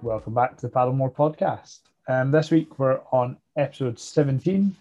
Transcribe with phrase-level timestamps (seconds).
[0.00, 1.80] Welcome back to the Paddlemore podcast.
[2.08, 4.74] Um, this week we're on episode 17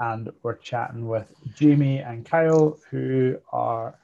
[0.00, 3.98] and we're chatting with Jamie and Kyle, who are,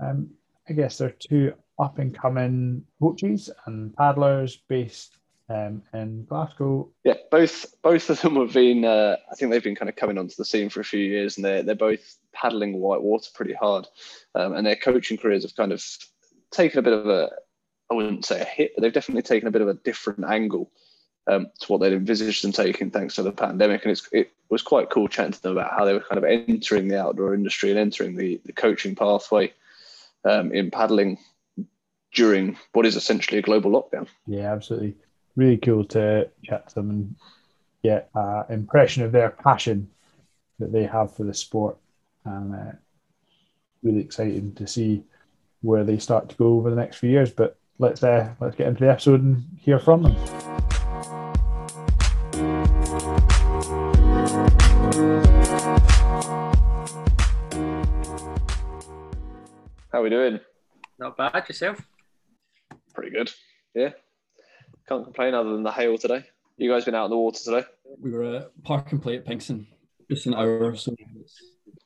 [0.00, 0.30] um,
[0.70, 5.18] I guess, they're two up and coming coaches and paddlers based
[5.48, 6.90] um, in Glasgow.
[7.04, 8.84] Yeah, both both of them have been.
[8.84, 11.36] Uh, I think they've been kind of coming onto the scene for a few years,
[11.36, 13.86] and they're they're both paddling white water pretty hard,
[14.34, 15.84] um, and their coaching careers have kind of
[16.50, 17.30] taken a bit of a.
[17.90, 20.70] I wouldn't say a hit, but they've definitely taken a bit of a different angle
[21.26, 23.84] um, to what they'd envisaged them taking thanks to the pandemic.
[23.84, 26.88] And it was quite cool chatting to them about how they were kind of entering
[26.88, 29.52] the outdoor industry and entering the, the coaching pathway
[30.24, 31.18] um, in paddling
[32.12, 34.06] during what is essentially a global lockdown.
[34.26, 34.96] Yeah, absolutely.
[35.36, 37.14] Really cool to chat to them and
[37.82, 39.90] get an impression of their passion
[40.58, 41.76] that they have for the sport.
[42.24, 42.72] And uh,
[43.82, 45.04] really exciting to see
[45.62, 47.30] where they start to go over the next few years.
[47.30, 50.14] But let's uh, let's get into the episode and hear from them.
[59.92, 60.40] How are we doing?
[60.98, 61.80] Not bad yourself.
[62.94, 63.30] Pretty good.
[63.74, 63.90] Yeah.
[64.88, 66.24] Can't complain other than the hail today.
[66.58, 67.66] You guys been out in the water today?
[68.00, 69.66] We were at Park and Play at Pinkston,
[70.10, 70.94] just an hour or so.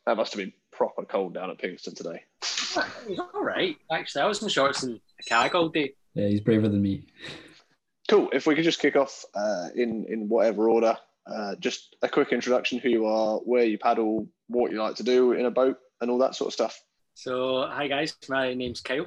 [0.05, 2.23] That must have been proper cold down at Pinkston today.
[2.43, 4.23] It was all right, actually.
[4.23, 5.95] I was in shorts and a cag all day.
[6.15, 7.07] Yeah, he's braver than me.
[8.09, 8.31] Cool.
[8.33, 10.97] If we could just kick off uh, in in whatever order,
[11.27, 15.05] uh, just a quick introduction: who you are, where you paddle, what you like to
[15.05, 16.83] do in a boat, and all that sort of stuff.
[17.15, 19.07] So, hi guys, my name's Kyle.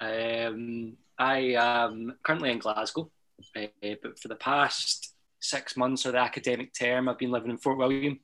[0.00, 3.10] Um, I am currently in Glasgow,
[3.56, 7.58] uh, but for the past six months of the academic term, I've been living in
[7.58, 8.18] Fort William.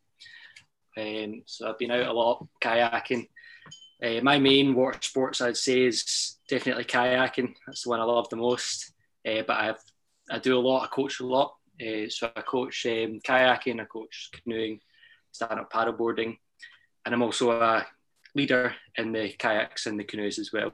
[0.99, 3.29] Um, so I've been out a lot kayaking.
[4.03, 7.55] Uh, my main water sports, I'd say, is definitely kayaking.
[7.67, 8.93] That's the one I love the most.
[9.27, 9.83] Uh, but I've
[10.31, 10.85] I do a lot.
[10.85, 11.55] I coach a lot.
[11.81, 14.81] Uh, so I coach um, kayaking, I coach canoeing,
[15.33, 16.37] stand-up paddleboarding,
[17.05, 17.87] and I'm also a
[18.35, 20.73] leader in the kayaks and the canoes as well.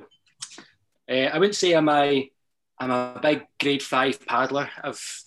[1.08, 2.30] Uh, I wouldn't say I'm a
[2.78, 4.68] I'm a big grade five paddler.
[4.82, 5.22] I've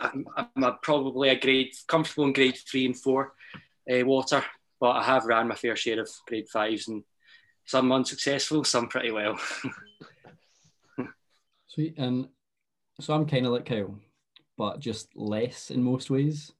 [0.00, 3.34] I'm, I'm a, probably a grade comfortable in grade three and four
[3.90, 4.44] uh, water,
[4.80, 7.04] but I have ran my fair share of grade fives and
[7.66, 9.38] some unsuccessful, some pretty well.
[11.68, 12.28] Sweet, and
[13.00, 13.98] so I'm kind of like Kyle,
[14.58, 16.52] but just less in most ways.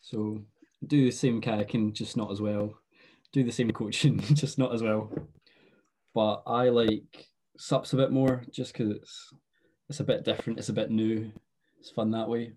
[0.00, 0.40] So
[0.86, 2.74] do the same kayaking, just not as well
[3.36, 5.12] do the same coaching, just not as well.
[6.14, 9.32] But I like SUPs a bit more just because it's
[9.88, 11.30] it's a bit different, it's a bit new,
[11.78, 12.52] it's fun that way.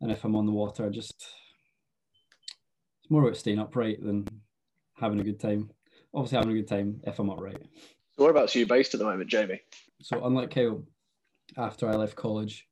[0.00, 1.14] And if I'm on the water, I just
[3.00, 4.26] it's more about staying upright than
[4.94, 5.70] having a good time.
[6.14, 7.62] Obviously, having a good time if I'm upright.
[8.12, 9.60] So whereabouts are you based at the moment, Jamie?
[10.02, 10.84] So unlike Kyle,
[11.56, 12.66] after I left college,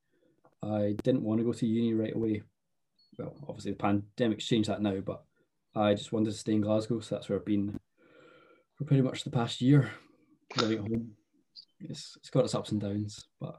[0.63, 2.43] I didn't want to go to uni right away.
[3.19, 5.23] Well, obviously the pandemic's changed that now, but
[5.75, 7.79] I just wanted to stay in Glasgow, so that's where I've been
[8.77, 9.91] for pretty much the past year,
[10.57, 11.13] living at home.
[11.81, 13.59] It's, it's got its ups and downs, but.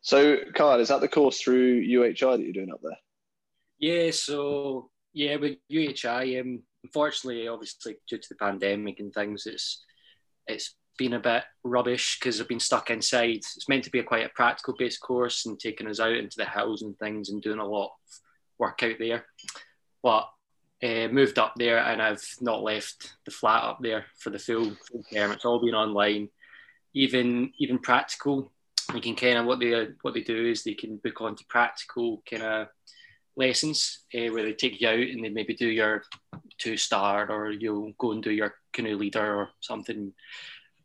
[0.00, 2.98] So, Kyle, is that the course through UHI that you're doing up there?
[3.78, 9.84] Yeah, so yeah, with UHI, um, unfortunately, obviously due to the pandemic and things, it's
[10.46, 13.36] it's been a bit rubbish because I've been stuck inside.
[13.36, 16.36] It's meant to be a quite a practical based course and taking us out into
[16.36, 17.90] the hills and things and doing a lot of
[18.58, 19.24] work out there.
[20.02, 20.28] But
[20.82, 24.72] uh, moved up there and I've not left the flat up there for the full,
[24.90, 25.30] full term.
[25.30, 26.28] It's all been online.
[26.94, 28.52] Even even practical,
[28.94, 32.22] you can kind of what they what they do is they can book onto practical
[32.28, 32.68] kind of
[33.36, 36.02] lessons uh, where they take you out and they maybe do your
[36.58, 40.12] two star or you'll go and do your canoe leader or something.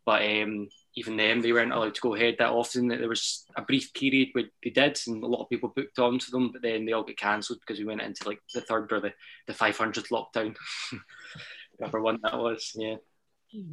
[0.06, 2.88] But um, even them, they weren't allowed to go ahead that often.
[2.88, 6.30] There was a brief period where they did, and a lot of people booked onto
[6.30, 9.00] them, but then they all got cancelled because we went into like the third or
[9.00, 9.12] the,
[9.46, 10.56] the 500th lockdown.
[11.76, 12.96] Whatever one that was, yeah.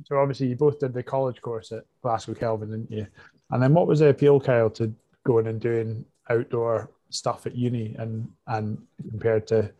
[0.06, 3.08] So obviously you both did the college course at Glasgow Kelvin, didn't you?
[3.52, 4.94] And then what was the appeal, Kyle, to
[5.26, 9.72] going and doing outdoor stuff at uni and and compared to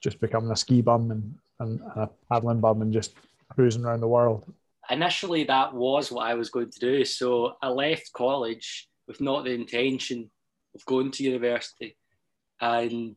[0.00, 3.14] just becoming a ski bum and, and, a paddling bum and just
[3.50, 4.44] cruising around the world?
[4.90, 7.04] initially that was what I was going to do.
[7.04, 10.30] So I left college with not the intention
[10.74, 11.96] of going to university.
[12.60, 13.16] And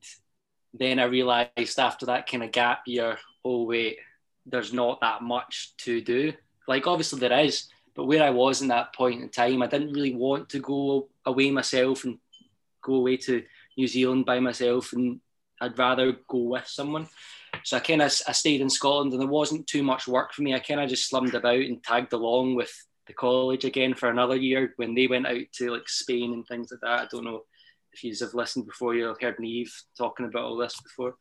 [0.73, 3.97] then I realized after that kind of gap year, oh, wait,
[4.45, 6.33] there's not that much to do.
[6.67, 9.93] Like, obviously, there is, but where I was in that point in time, I didn't
[9.93, 12.17] really want to go away myself and
[12.81, 13.43] go away to
[13.77, 14.93] New Zealand by myself.
[14.93, 15.19] And
[15.61, 17.07] I'd rather go with someone.
[17.63, 20.41] So I kind of I stayed in Scotland, and there wasn't too much work for
[20.41, 20.53] me.
[20.53, 22.73] I kind of just slummed about and tagged along with
[23.07, 26.71] the college again for another year when they went out to like Spain and things
[26.71, 27.01] like that.
[27.01, 27.43] I don't know
[27.93, 31.15] if you have listened before, you've heard Neve talking about all this before,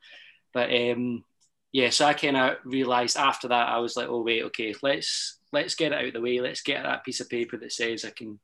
[0.55, 1.25] but um,
[1.73, 1.91] yeah.
[1.91, 5.75] So I kind of realised after that I was like, oh wait, okay, let's let's
[5.75, 6.41] get it out of the way.
[6.41, 8.39] Let's get that piece of paper that says I can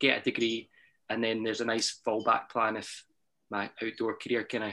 [0.00, 0.68] get a degree,
[1.08, 3.04] and then there's a nice fallback plan if
[3.50, 4.72] my outdoor career kind of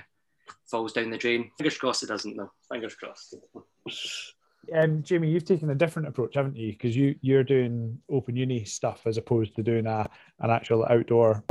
[0.69, 1.51] falls down the drain.
[1.57, 2.51] Fingers crossed it doesn't though.
[2.71, 3.35] Fingers crossed.
[4.73, 6.71] Um, Jamie, you've taken a different approach, haven't you?
[6.71, 11.43] Because you you're doing open uni stuff as opposed to doing a an actual outdoor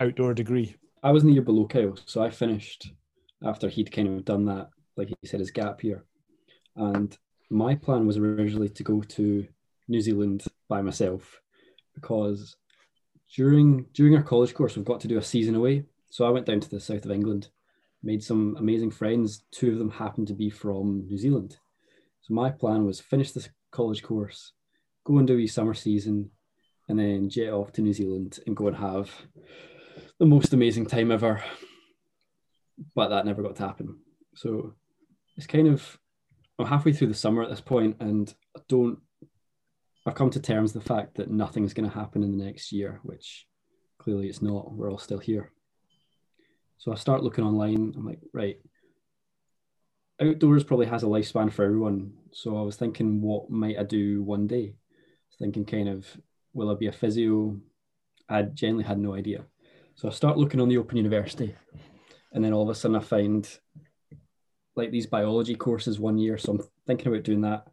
[0.00, 0.76] outdoor degree.
[1.02, 2.92] I was in the year below Kyle, so I finished
[3.42, 4.68] after he'd kind of done that,
[5.00, 6.04] like he said, his gap year.
[6.76, 7.16] And
[7.50, 9.46] my plan was originally to go to
[9.88, 11.40] New Zealand by myself
[11.94, 12.56] because
[13.34, 15.84] during during our college course we've got to do a season away.
[16.10, 17.48] So I went down to the south of England,
[18.02, 19.44] made some amazing friends.
[19.50, 21.56] Two of them happened to be from New Zealand.
[22.22, 24.52] So my plan was finish this college course,
[25.04, 26.30] go and do a summer season,
[26.88, 29.10] and then jet off to New Zealand and go and have
[30.18, 31.42] the most amazing time ever.
[32.94, 33.98] But that never got to happen.
[34.34, 34.74] So
[35.40, 35.98] it's kind of
[36.58, 38.98] I'm halfway through the summer at this point, and I don't.
[40.06, 42.72] I've come to terms with the fact that nothing's going to happen in the next
[42.72, 43.46] year, which
[43.98, 44.70] clearly it's not.
[44.70, 45.50] We're all still here.
[46.76, 47.94] So I start looking online.
[47.96, 48.58] I'm like, right,
[50.20, 52.12] outdoors probably has a lifespan for everyone.
[52.32, 54.74] So I was thinking, what might I do one day?
[55.38, 56.06] Thinking kind of,
[56.52, 57.58] will I be a physio?
[58.28, 59.46] I generally had no idea.
[59.94, 61.54] So I start looking on the Open University,
[62.30, 63.48] and then all of a sudden I find
[64.76, 66.38] like these biology courses one year.
[66.38, 67.66] So I'm thinking about doing that.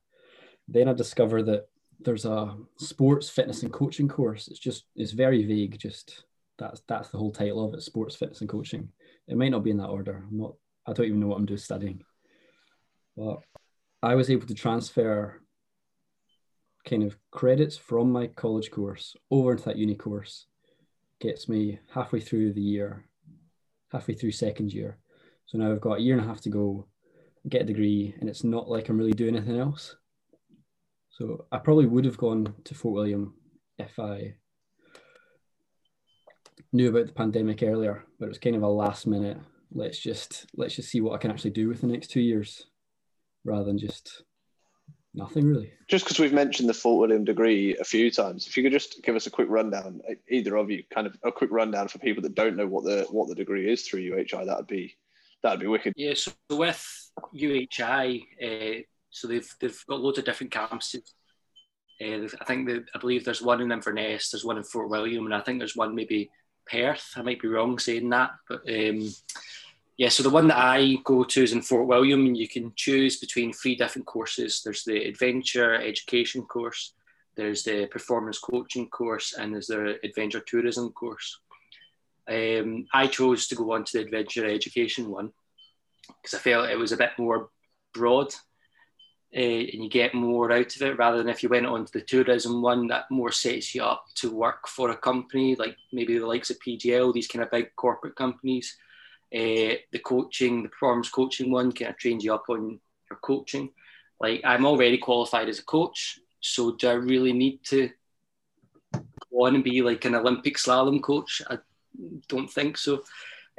[0.67, 1.67] Then I discover that
[1.99, 4.47] there's a sports fitness and coaching course.
[4.47, 5.77] It's just it's very vague.
[5.79, 6.25] Just
[6.57, 8.89] that's that's the whole title of it: sports fitness and coaching.
[9.27, 10.25] It might not be in that order.
[10.29, 10.55] I'm not.
[10.85, 12.03] I don't even know what I'm doing studying.
[13.15, 13.39] But
[14.01, 15.41] I was able to transfer
[16.85, 20.45] kind of credits from my college course over into that uni course.
[21.19, 23.05] Gets me halfway through the year,
[23.91, 24.99] halfway through second year.
[25.47, 26.87] So now I've got a year and a half to go,
[27.47, 29.95] get a degree, and it's not like I'm really doing anything else.
[31.09, 33.33] So I probably would have gone to Fort William
[33.79, 34.35] if I
[36.73, 39.37] knew about the pandemic earlier, but it was kind of a last minute.
[39.71, 42.67] Let's just let's just see what I can actually do with the next two years
[43.43, 44.23] rather than just
[45.13, 45.71] nothing really.
[45.87, 49.01] Just because we've mentioned the Fort William degree a few times, if you could just
[49.03, 52.21] give us a quick rundown, either of you, kind of a quick rundown for people
[52.23, 54.95] that don't know what the what the degree is through UHI, that'd be
[55.43, 55.93] that'd be wicked.
[55.95, 61.11] Yeah, so with UHI, uh, so they've they've got loads of different campuses.
[61.99, 65.33] Uh, I think I believe there's one in Inverness, there's one in Fort William, and
[65.33, 66.29] I think there's one maybe
[66.69, 67.13] Perth.
[67.15, 69.09] I might be wrong saying that, but um,
[69.97, 72.71] yeah, so the one that I go to is in Fort William, and you can
[72.75, 74.61] choose between three different courses.
[74.63, 76.93] There's the adventure education course,
[77.35, 81.39] there's the performance coaching course, and there's the adventure tourism course.
[82.29, 85.31] Um, I chose to go on to the adventure education one
[86.21, 87.49] because I felt it was a bit more
[87.93, 88.33] broad
[89.35, 91.93] uh, and you get more out of it rather than if you went on to
[91.93, 96.17] the tourism one that more sets you up to work for a company like maybe
[96.17, 98.77] the likes of PGL, these kind of big corporate companies
[99.33, 103.69] uh, the coaching, the performance coaching one kind of trains you up on your coaching.
[104.19, 107.89] Like I'm already qualified as a coach, so do I really need to
[108.93, 111.41] go on and be like an Olympic slalom coach?
[111.49, 111.57] I
[112.27, 113.03] don't think so.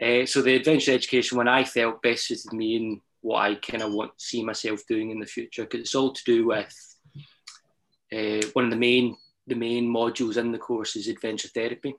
[0.00, 3.82] Uh, so the adventure education one I felt best suited me and what I kind
[3.82, 6.96] of want see myself doing in the future because it's all to do with
[8.12, 9.16] uh, one of the main
[9.48, 11.94] the main modules in the course is adventure therapy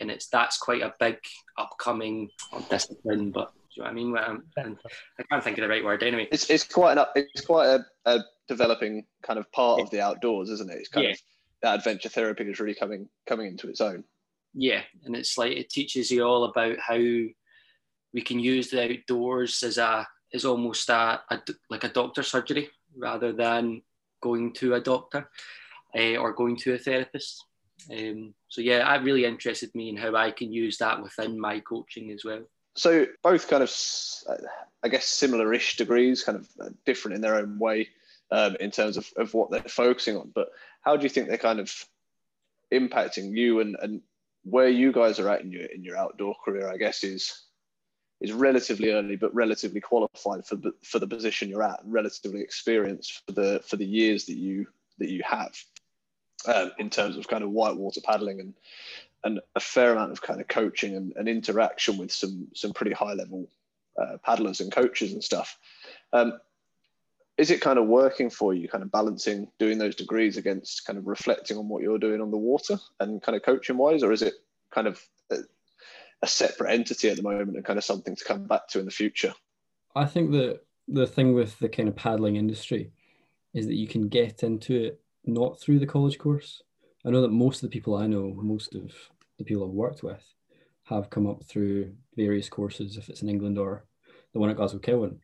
[0.00, 1.18] and it's that's quite a big
[1.56, 2.30] upcoming
[2.70, 3.30] discipline.
[3.30, 4.76] But do you know what I mean?
[5.18, 6.28] I can't think of the right word anyway.
[6.30, 10.50] It's it's quite an it's quite a, a developing kind of part of the outdoors,
[10.50, 10.78] isn't it?
[10.78, 11.12] It's kind yeah.
[11.12, 11.18] of
[11.62, 14.04] that adventure therapy is really coming coming into its own.
[14.60, 19.62] Yeah, and it's like it teaches you all about how we can use the outdoors
[19.62, 21.38] as a as almost a, a
[21.70, 23.82] like a doctor surgery rather than
[24.20, 25.30] going to a doctor
[25.96, 27.44] uh, or going to a therapist.
[27.88, 31.60] Um, so yeah, that really interested me in how I can use that within my
[31.60, 32.42] coaching as well.
[32.74, 33.72] So both kind of,
[34.82, 37.90] I guess, similar-ish degrees, kind of uh, different in their own way
[38.32, 40.32] um, in terms of, of what they're focusing on.
[40.34, 40.48] But
[40.82, 41.72] how do you think they're kind of
[42.72, 44.02] impacting you and, and
[44.44, 46.68] where you guys are at in your in your outdoor career?
[46.68, 47.44] I guess is
[48.20, 53.22] is relatively early, but relatively qualified for the for the position you're at, relatively experienced
[53.26, 54.66] for the for the years that you
[54.98, 55.54] that you have
[56.46, 58.54] um, in terms of kind of whitewater paddling and
[59.24, 62.92] and a fair amount of kind of coaching and, and interaction with some some pretty
[62.92, 63.48] high level
[64.00, 65.58] uh, paddlers and coaches and stuff.
[66.12, 66.38] Um,
[67.38, 70.98] is it kind of working for you, kind of balancing doing those degrees against kind
[70.98, 74.12] of reflecting on what you're doing on the water and kind of coaching wise, or
[74.12, 74.34] is it
[74.72, 75.36] kind of a,
[76.22, 78.84] a separate entity at the moment and kind of something to come back to in
[78.84, 79.32] the future?
[79.94, 82.90] I think that the thing with the kind of paddling industry
[83.54, 86.62] is that you can get into it not through the college course.
[87.04, 88.92] I know that most of the people I know, most of
[89.38, 90.24] the people I've worked with,
[90.84, 93.84] have come up through various courses, if it's in England or
[94.32, 95.20] the one at Glasgow Kelvin.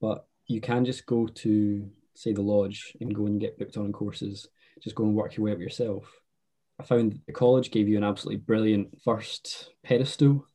[0.00, 3.92] But you can just go to, say, the lodge and go and get booked on
[3.92, 4.48] courses,
[4.82, 6.04] just go and work your way up yourself.
[6.80, 10.46] I found that the college gave you an absolutely brilliant first pedestal.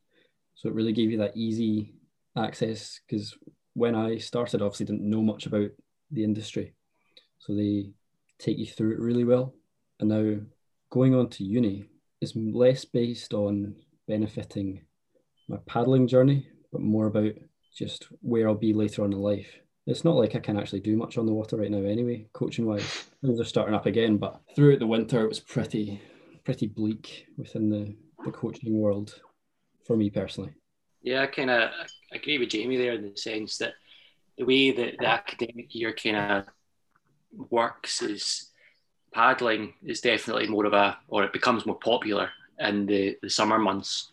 [0.54, 1.94] So it really gave you that easy
[2.36, 3.36] access because
[3.74, 5.70] when I started, obviously didn't know much about
[6.10, 6.74] the industry.
[7.38, 7.90] So they
[8.38, 9.54] take you through it really well.
[10.00, 10.40] And now
[10.90, 11.84] going on to uni
[12.20, 13.76] is less based on
[14.08, 14.82] benefiting
[15.48, 17.32] my paddling journey, but more about
[17.76, 19.60] just where I'll be later on in life.
[19.86, 22.64] It's not like I can actually do much on the water right now anyway, coaching
[22.64, 23.04] wise.
[23.20, 26.00] Things are starting up again, but throughout the winter it was pretty
[26.44, 29.20] pretty bleak within the, the coaching world
[29.86, 30.50] for me personally.
[31.02, 31.70] Yeah, I kind of
[32.12, 33.74] agree with Jamie there in the sense that
[34.36, 36.44] the way that the academic year kind of
[37.50, 38.50] works is
[39.12, 43.58] paddling is definitely more of a, or it becomes more popular in the, the summer
[43.58, 44.10] months.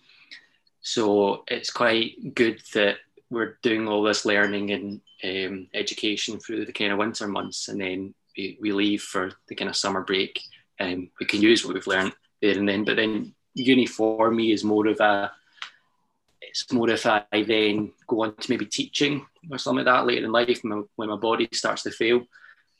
[0.81, 2.97] So it's quite good that
[3.29, 7.79] we're doing all this learning and um, education through the kind of winter months, and
[7.79, 10.39] then we, we leave for the kind of summer break.
[10.79, 12.83] And um, we can use what we've learned there and then.
[12.83, 15.31] But then uni for me is more of a
[16.41, 20.25] it's more if I then go on to maybe teaching or something like that later
[20.25, 22.25] in life when my, when my body starts to fail.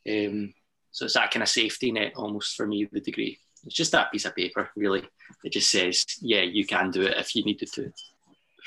[0.10, 0.53] Um,
[0.91, 3.39] so it's that kind of safety net almost for me, the degree.
[3.65, 5.03] It's just that piece of paper, really.
[5.43, 7.93] It just says, yeah, you can do it if you needed to.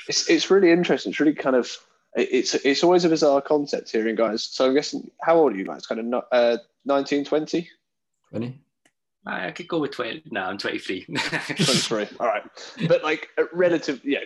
[0.07, 1.11] It's, it's really interesting.
[1.11, 1.69] It's really kind of,
[2.15, 4.43] it's it's always a bizarre concept hearing guys.
[4.43, 5.85] So I'm guessing, how old are you guys?
[5.85, 7.69] Kind of uh, 19, 20?
[8.31, 8.59] 20.
[9.27, 10.23] I could go with 20.
[10.31, 11.05] No, I'm 23.
[11.05, 12.07] 23.
[12.19, 12.43] All right.
[12.87, 14.19] But like relative, yeah,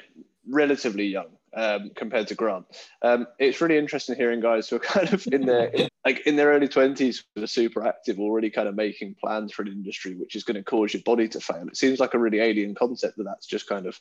[0.47, 2.65] relatively young um, compared to Grant.
[3.01, 6.35] Um, it's really interesting hearing guys who are kind of in their in, like in
[6.35, 10.15] their early twenties, that are super active, already kind of making plans for an industry
[10.15, 11.67] which is going to cause your body to fail.
[11.67, 13.99] It seems like a really alien concept that that's just kind of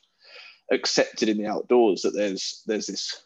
[0.71, 2.01] accepted in the outdoors.
[2.01, 3.23] That there's there's this.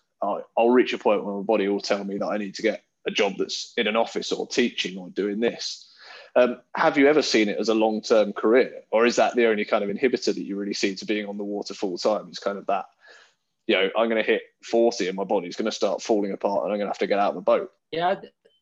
[0.57, 2.83] I'll reach a point where my body will tell me that I need to get
[3.05, 5.89] a job that's in an office or teaching or doing this.
[6.35, 9.47] Um, have you ever seen it as a long term career, or is that the
[9.47, 12.29] only kind of inhibitor that you really see to being on the water full time?
[12.29, 12.85] Is kind of that
[13.67, 16.63] you know, I'm going to hit 40 and my body's going to start falling apart
[16.63, 17.71] and I'm going to have to get out of the boat.
[17.91, 18.15] Yeah,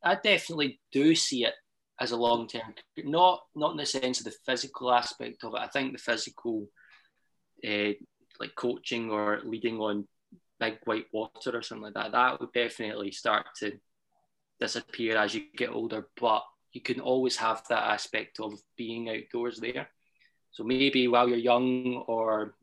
[0.03, 1.53] I, I definitely do see it
[2.00, 5.60] as a long term, not not in the sense of the physical aspect of it.
[5.60, 6.68] I think the physical,
[7.68, 7.94] uh,
[8.39, 10.08] like coaching or leading on
[10.62, 13.74] big white water or something like that, that would definitely start to
[14.60, 16.08] disappear as you get older.
[16.22, 19.89] But you can always have that aspect of being outdoors there.
[20.51, 22.53] So maybe while you're young or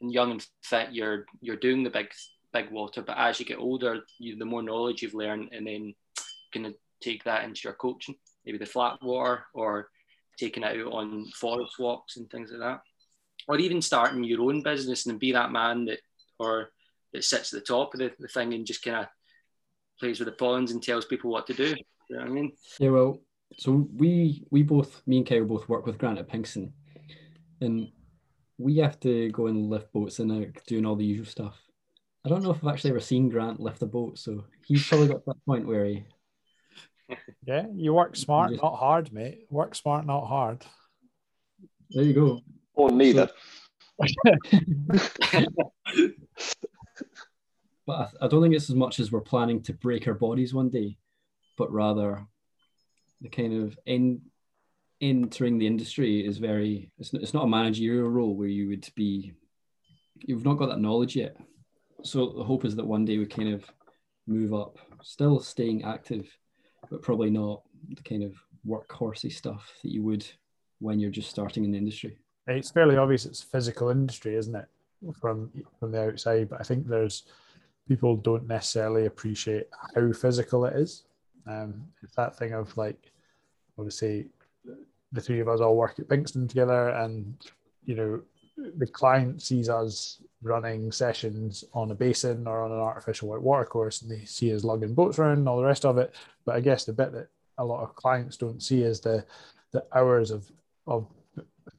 [0.00, 2.08] young and fit, you're you're doing the big
[2.52, 3.02] big water.
[3.02, 5.94] But as you get older, you, the more knowledge you've learned, and then
[6.52, 9.88] gonna take that into your coaching, maybe the flat water or
[10.38, 12.80] taking it out on forest walks and things like that,
[13.46, 16.00] or even starting your own business and be that man that
[16.38, 16.70] or
[17.12, 19.06] that sits at the top of the, the thing and just kind of
[19.98, 21.74] plays with the pawns and tells people what to do.
[22.08, 22.52] You know what I mean?
[22.78, 23.20] Yeah, well,
[23.58, 26.72] so we we both me and Kyle both work with Grant at Pinkston,
[27.60, 27.90] and
[28.58, 31.56] we have to go and lift boats and uh, doing all the usual stuff.
[32.24, 35.08] I don't know if I've actually ever seen Grant lift a boat, so he's probably
[35.08, 36.04] got that point where he.
[37.44, 38.62] Yeah, you work smart, just...
[38.62, 39.46] not hard, mate.
[39.50, 40.64] Work smart, not hard.
[41.90, 42.40] There you go.
[42.74, 43.28] Or neither.
[44.06, 45.44] So...
[47.90, 50.54] but I, I don't think it's as much as we're planning to break our bodies
[50.54, 50.96] one day,
[51.58, 52.24] but rather
[53.20, 53.76] the kind of
[55.00, 58.88] entering the industry is very it's not, it's not a managerial role where you would
[58.94, 59.32] be
[60.18, 61.36] you've not got that knowledge yet.
[62.04, 63.64] So the hope is that one day we kind of
[64.28, 66.28] move up still staying active
[66.90, 70.24] but probably not the kind of workhorsey stuff that you would
[70.78, 72.18] when you're just starting in the industry.
[72.46, 74.66] It's fairly obvious it's physical industry isn't it?
[75.20, 77.24] From from the outside but i think there's
[77.90, 81.02] people don't necessarily appreciate how physical it is
[81.46, 81.70] um
[82.02, 83.12] it's that thing of like
[83.78, 84.26] obviously
[85.12, 87.34] the three of us all work at Pinkston together, and
[87.84, 88.20] you know,
[88.76, 93.64] the client sees us running sessions on a basin or on an artificial white water
[93.64, 96.14] course, and they see us lugging boats around and all the rest of it.
[96.44, 97.28] But I guess the bit that
[97.58, 99.24] a lot of clients don't see is the
[99.72, 100.50] the hours of
[100.86, 101.06] of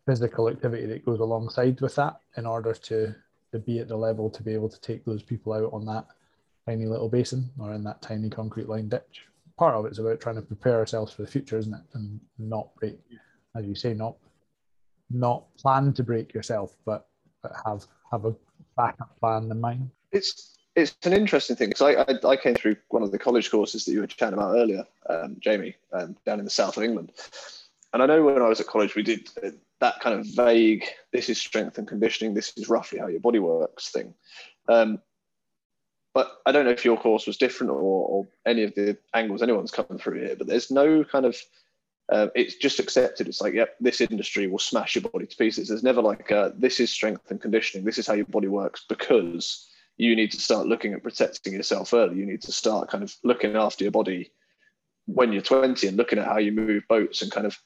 [0.05, 3.13] physical activity that goes alongside with that in order to
[3.51, 6.05] to be at the level to be able to take those people out on that
[6.67, 9.25] tiny little basin or in that tiny concrete line ditch.
[9.57, 11.81] part of it's about trying to prepare ourselves for the future, isn't it?
[11.93, 12.99] And not break,
[13.55, 14.15] as you say, not
[15.09, 17.07] not plan to break yourself, but,
[17.43, 18.35] but have have a
[18.77, 19.89] backup plan in mind.
[20.11, 23.51] It's it's an interesting thing because I, I, I came through one of the college
[23.51, 26.83] courses that you were chatting about earlier, um, Jamie, um, down in the south of
[26.83, 27.11] England,
[27.93, 30.85] and I know when I was at college we did uh, that kind of vague
[31.11, 34.13] "this is strength and conditioning, this is roughly how your body works" thing.
[34.67, 35.01] Um,
[36.13, 39.41] but I don't know if your course was different or, or any of the angles
[39.41, 40.35] anyone's coming through here.
[40.35, 41.37] But there's no kind of
[42.11, 43.27] uh, it's just accepted.
[43.27, 45.69] It's like, yep, this industry will smash your body to pieces.
[45.69, 47.85] There's never like, a, this is strength and conditioning.
[47.85, 51.93] This is how your body works because you need to start looking at protecting yourself
[51.93, 52.17] early.
[52.17, 54.31] You need to start kind of looking after your body
[55.05, 57.57] when you're 20 and looking at how you move boats and kind of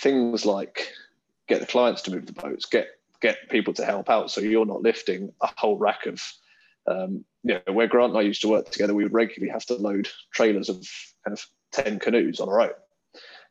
[0.00, 0.92] things like
[1.48, 2.88] get the clients to move the boats, get
[3.20, 6.22] get people to help out, so you're not lifting a whole rack of.
[6.88, 9.64] Um, you know, where Grant and I used to work together, we would regularly have
[9.66, 10.86] to load trailers of
[11.24, 12.70] kind of 10 canoes on our own.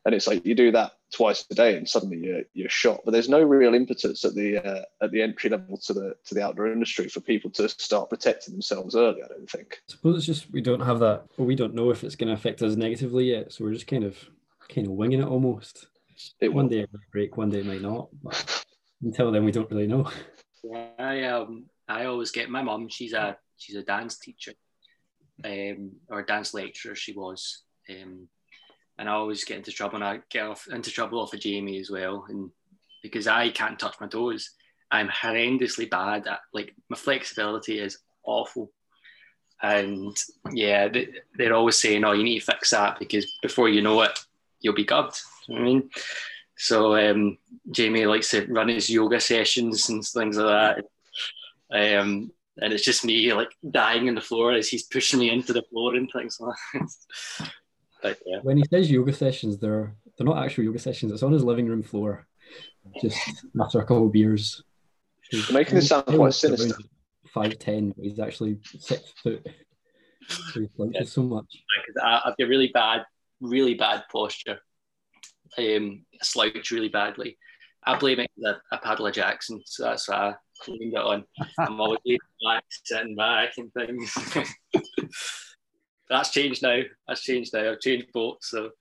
[0.05, 3.01] And it's like you do that twice a day and suddenly you're, you're shot.
[3.03, 6.35] But there's no real impetus at the uh, at the entry level to the to
[6.35, 9.81] the outdoor industry for people to start protecting themselves early i don't think.
[9.89, 12.35] I suppose it's just we don't have that we don't know if it's going to
[12.35, 13.51] affect us negatively yet.
[13.51, 14.17] So we're just kind of
[14.69, 15.87] kind of winging it almost
[16.39, 16.69] it one will.
[16.69, 18.65] day it might break one day it might not but
[19.01, 20.09] until then we don't really know
[20.63, 22.89] Yeah, I um I always get my mum.
[22.89, 24.53] She's a she's a dance teacher,
[25.43, 26.95] um, or a dance lecturer.
[26.95, 28.27] She was, um,
[28.97, 29.95] and I always get into trouble.
[29.97, 32.49] And I get off into trouble off of Jamie as well, and
[33.03, 34.51] because I can't touch my toes,
[34.89, 38.71] I'm horrendously bad at like my flexibility is awful.
[39.61, 40.15] And
[40.51, 44.01] yeah, they, they're always saying, "Oh, you need to fix that because before you know
[44.01, 44.17] it,
[44.61, 45.89] you'll be gubbed." You know what I mean,
[46.57, 47.37] so um,
[47.71, 50.83] Jamie likes to run his yoga sessions and things like
[51.71, 51.99] that.
[52.01, 55.51] Um, and it's just me like dying on the floor as he's pushing me into
[55.53, 57.49] the floor and things like that.
[58.01, 61.33] but yeah, when he says yoga sessions they're they're not actual yoga sessions it's on
[61.33, 62.25] his living room floor
[63.01, 63.17] just
[63.59, 64.63] after a couple of beers
[65.29, 66.75] He's- making this sound he quite sinister.
[67.33, 69.45] Five ten, but he's actually six foot.
[70.29, 71.45] So he flinches so much.
[72.01, 73.03] I've got really bad,
[73.41, 74.59] really bad posture.
[75.57, 77.37] Um, slouch really badly.
[77.85, 80.99] I blame it on a, a paddle of Jackson, so that's why I blamed it
[80.99, 81.23] on.
[81.59, 81.99] I'm always
[82.43, 84.13] back, sitting back, and things.
[86.09, 86.81] that's changed now.
[87.07, 87.71] That's changed now.
[87.71, 88.71] I've changed boats, so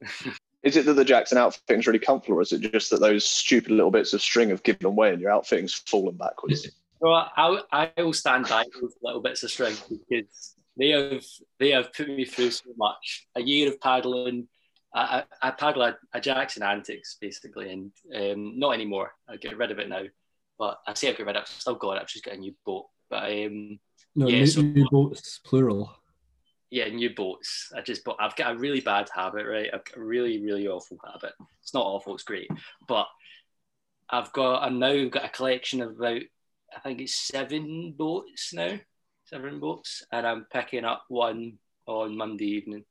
[0.62, 3.70] Is it that the Jackson outfitting's really comfortable, or is it just that those stupid
[3.70, 6.68] little bits of string have given away and your outfitting's fallen backwards?
[7.00, 11.24] Well, I I will stand by those little bits of string because they have
[11.58, 13.26] they have put me through so much.
[13.36, 14.48] A year of paddling,
[14.92, 15.82] I, I, I paddle
[16.14, 19.12] a, Jackson Antix basically, and um, not anymore.
[19.28, 20.02] I get rid of it now,
[20.58, 21.48] but I say I get rid of it.
[21.48, 22.02] I've still got it.
[22.02, 23.78] I've just got a new boat, but um,
[24.16, 25.94] No, Yeah, new, so- new boats, plural.
[26.70, 27.72] yeah, new boats.
[27.76, 28.16] I just bought.
[28.20, 29.70] I've got a really bad habit, right?
[29.72, 31.32] I've got a really really awful habit.
[31.62, 32.14] It's not awful.
[32.14, 32.48] It's great,
[32.88, 33.06] but
[34.08, 34.62] I've got.
[34.64, 36.22] I've now got a collection of about.
[36.76, 38.78] I think it's seven boats now,
[39.24, 42.84] seven boats, and I'm picking up one on Monday evening.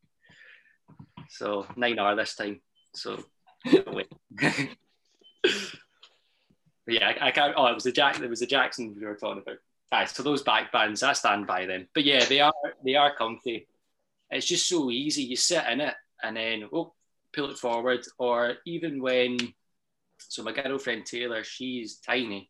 [1.30, 2.62] So nine hour this time.
[2.94, 3.24] So.
[6.89, 7.54] Yeah, I, I can't.
[7.56, 8.20] Oh, it was the Jack.
[8.20, 9.58] It was the Jackson we were talking about.
[9.92, 11.88] Aye, so those back bands, I stand by them.
[11.94, 13.68] But yeah, they are they are comfy.
[14.32, 15.24] It's just so easy.
[15.24, 16.94] You sit in it and then oh,
[17.34, 18.02] pull it forward.
[18.18, 19.38] Or even when,
[20.18, 22.50] so my girlfriend Taylor, she's tiny,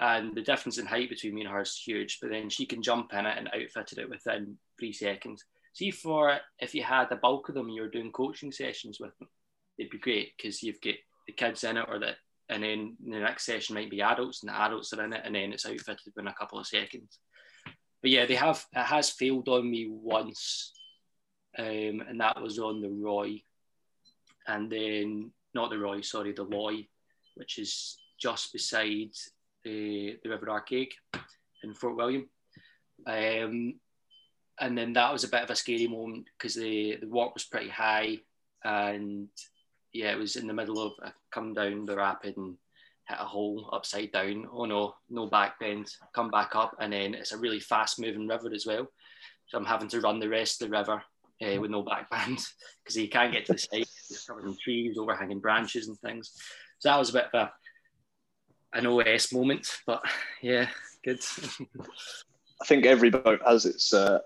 [0.00, 2.18] and the difference in height between me and her is huge.
[2.20, 5.44] But then she can jump in it and outfitted it within three seconds.
[5.74, 9.16] See, for if you had a bulk of them, you were doing coaching sessions with
[9.18, 9.28] them,
[9.76, 10.94] it'd be great because you've got
[11.26, 12.16] the kids in it, or that,
[12.48, 15.34] and then the next session might be adults, and the adults are in it, and
[15.34, 17.18] then it's outfitted within a couple of seconds.
[18.00, 20.72] But yeah, they have it has failed on me once,
[21.58, 23.42] um, and that was on the Roy,
[24.46, 26.86] and then not the Roy, sorry, the Loy,
[27.34, 29.10] which is just beside
[29.64, 30.90] the the River Arkaig
[31.64, 32.28] in Fort William.
[33.08, 33.80] Um,
[34.60, 37.44] and then that was a bit of a scary moment because the the walk was
[37.44, 38.18] pretty high,
[38.62, 39.28] and
[39.92, 42.56] yeah, it was in the middle of I come down the rapid and
[43.08, 44.48] hit a hole upside down.
[44.52, 45.90] Oh no, no back band.
[46.14, 48.88] Come back up, and then it's a really fast moving river as well.
[49.46, 51.02] So I'm having to run the rest of the river
[51.42, 52.38] uh, with no back band
[52.82, 53.86] because you can't get to the side.
[54.10, 56.32] It's covered in trees, overhanging branches, and things.
[56.78, 57.52] So that was a bit of a
[58.74, 60.02] an OS moment, but
[60.42, 60.68] yeah,
[61.04, 61.20] good.
[62.60, 64.20] I think every boat has its uh,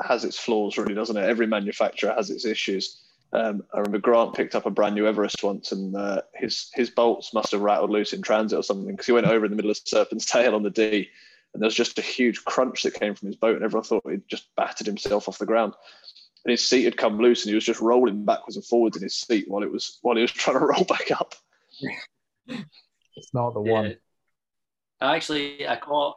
[0.00, 1.24] has its flaws, really, doesn't it?
[1.28, 3.00] Every manufacturer has its issues.
[3.32, 6.90] Um, I remember Grant picked up a brand new Everest once, and uh, his his
[6.90, 9.56] bolts must have rattled loose in transit or something because he went over in the
[9.56, 11.08] middle of Serpent's Tail on the Dee,
[11.54, 14.08] and there was just a huge crunch that came from his boat, and everyone thought
[14.10, 15.72] he'd just battered himself off the ground.
[16.44, 19.02] and his seat had come loose, and he was just rolling backwards and forwards in
[19.02, 21.34] his seat while it was while he was trying to roll back up.
[23.16, 23.72] It's not the Yeah.
[23.72, 23.96] one.
[25.00, 26.16] Actually, I caught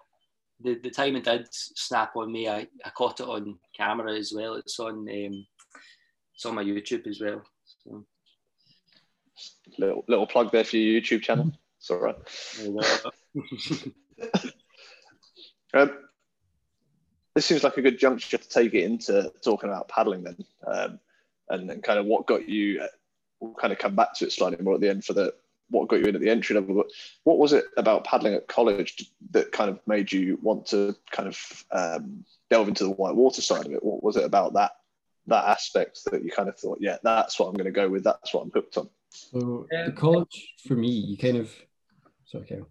[0.61, 2.47] the, the time it did snap on me.
[2.47, 4.55] I, I caught it on camera as well.
[4.55, 5.45] It's on um,
[6.33, 7.43] it's on my YouTube as well.
[7.83, 8.05] So,
[9.77, 11.51] Little little plug there for your YouTube channel.
[11.77, 12.15] It's all right.
[15.73, 15.91] Um,
[17.35, 20.99] this seems like a good juncture to take it into talking about paddling then, um,
[21.49, 22.81] and, and kind of what got you.
[22.81, 22.87] uh,
[23.41, 25.33] We'll kind of come back to it slightly more at the end for the
[25.69, 26.75] what got you in at the entry level.
[26.75, 26.88] But
[27.23, 31.28] what was it about paddling at college that kind of made you want to kind
[31.28, 33.84] of um, delve into the whitewater side of it?
[33.84, 34.71] What was it about that
[35.28, 38.04] that aspect that you kind of thought, yeah, that's what I'm going to go with.
[38.04, 38.89] That's what I'm hooked on.
[39.10, 41.51] So the college for me, you kind of
[42.25, 42.67] sorry, Kyle.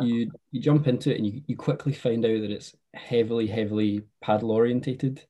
[0.00, 4.02] You you jump into it and you, you quickly find out that it's heavily, heavily
[4.22, 5.22] paddle orientated.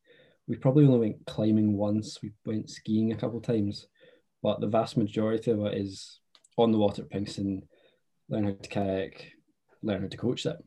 [0.47, 2.21] We probably only went climbing once.
[2.23, 3.88] We went skiing a couple of times,
[4.43, 6.21] but the vast majority of it is
[6.62, 7.62] on the water at Pinkston,
[8.29, 9.33] learn how to kayak,
[9.83, 10.59] learn how to coach that.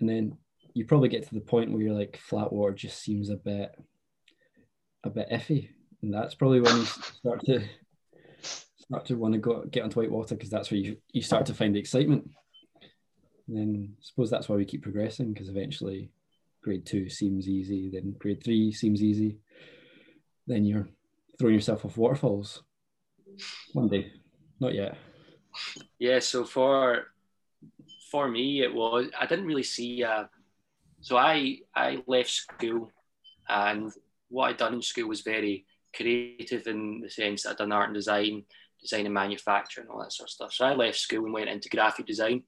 [0.00, 0.38] And then
[0.74, 3.72] you probably get to the point where you're like flat water just seems a bit
[5.04, 5.70] a bit iffy.
[6.02, 7.62] And that's probably when you start to
[8.42, 11.46] start to want to go get onto white water because that's where you, you start
[11.46, 12.30] to find the excitement.
[13.48, 16.10] And then I suppose that's why we keep progressing because eventually
[16.62, 19.38] grade two seems easy, then grade three seems easy.
[20.46, 20.88] Then you're
[21.38, 22.62] throwing yourself off waterfalls.
[23.72, 24.12] One day.
[24.60, 24.96] Not yet.
[25.98, 27.04] Yeah, so for
[28.10, 30.02] for me, it was I didn't really see.
[30.04, 30.24] Uh,
[31.00, 32.90] so I I left school,
[33.48, 33.92] and
[34.28, 37.88] what I'd done in school was very creative in the sense that I'd done art
[37.88, 38.44] and design,
[38.80, 40.52] design and manufacturing, all that sort of stuff.
[40.52, 42.42] So I left school and went into graphic design.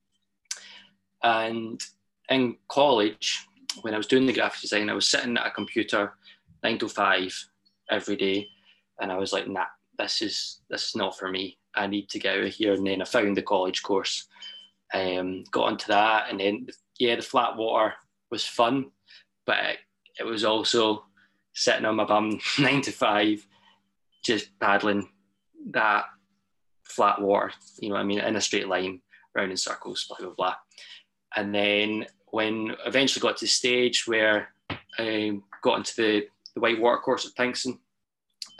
[1.22, 1.80] And
[2.28, 3.46] in college,
[3.82, 6.14] when I was doing the graphic design, I was sitting at a computer
[6.62, 7.34] nine to five
[7.90, 8.48] every day,
[9.00, 9.64] and I was like, nah,
[9.98, 11.58] this is this is not for me.
[11.78, 12.74] I need to get out of here.
[12.74, 14.26] And then I found the college course,
[14.92, 16.66] um, got onto that, and then
[16.98, 17.94] yeah, the flat water
[18.30, 18.90] was fun,
[19.46, 19.78] but it,
[20.20, 21.04] it was also
[21.54, 23.46] sitting on my bum nine to five,
[24.24, 25.08] just paddling
[25.70, 26.04] that
[26.84, 27.52] flat water.
[27.80, 28.20] You know I mean?
[28.20, 29.00] In a straight line,
[29.34, 30.54] round in circles, blah blah blah.
[31.36, 34.48] And then when eventually got to the stage where
[34.98, 37.78] I got into the, the white water course at Pinkston,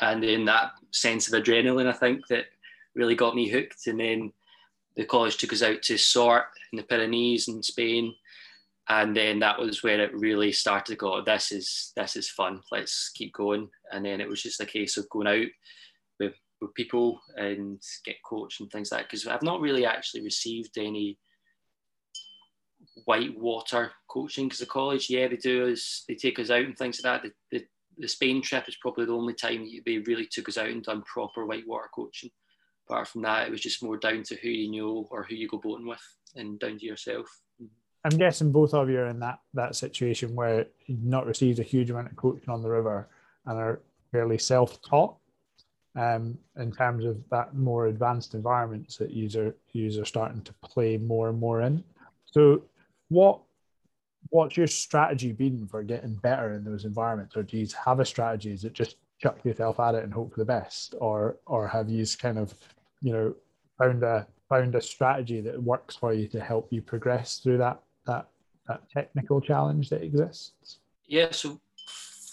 [0.00, 2.46] and then that sense of adrenaline, I think that
[2.94, 3.87] really got me hooked.
[3.87, 4.33] And then
[4.96, 8.14] the college took us out to Sort in the Pyrenees in Spain,
[8.88, 11.22] and then that was where it really started to go.
[11.22, 12.62] This is this is fun.
[12.72, 13.68] Let's keep going.
[13.92, 15.46] And then it was just a case of going out
[16.18, 19.11] with with people and get coached and things like that.
[19.11, 21.18] Because I've not really actually received any
[23.05, 26.77] white water coaching because the college, yeah, they do us, they take us out and
[26.77, 27.33] things like that.
[27.51, 27.64] The, the,
[27.98, 31.03] the Spain trip is probably the only time they really took us out and done
[31.03, 32.31] proper white water coaching.
[32.88, 35.48] Apart from that, it was just more down to who you know or who you
[35.48, 36.01] go boating with
[36.37, 37.27] and down to yourself.
[38.05, 41.64] I'm guessing both of you are in that that situation where you've not received a
[41.64, 43.09] huge amount of coaching on the river
[43.44, 43.81] and are
[44.12, 45.16] fairly self-taught
[45.96, 51.29] um, in terms of that more advanced environments that user are starting to play more
[51.29, 51.83] and more in.
[52.24, 52.62] So,
[53.09, 53.40] what
[54.31, 58.05] what's your strategy been for getting better in those environments, or do you have a
[58.05, 58.53] strategy?
[58.53, 61.90] Is it just chuck yourself at it and hope for the best, or or have
[61.90, 62.55] you kind of
[63.01, 63.35] you know
[63.79, 67.81] found a found a strategy that works for you to help you progress through that
[68.07, 68.29] that
[68.67, 70.79] that technical challenge that exists?
[71.07, 71.61] Yeah, so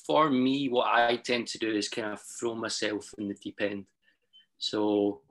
[0.05, 3.61] for me, what I tend to do is kind of throw myself in the deep
[3.61, 3.85] end.
[4.57, 5.21] So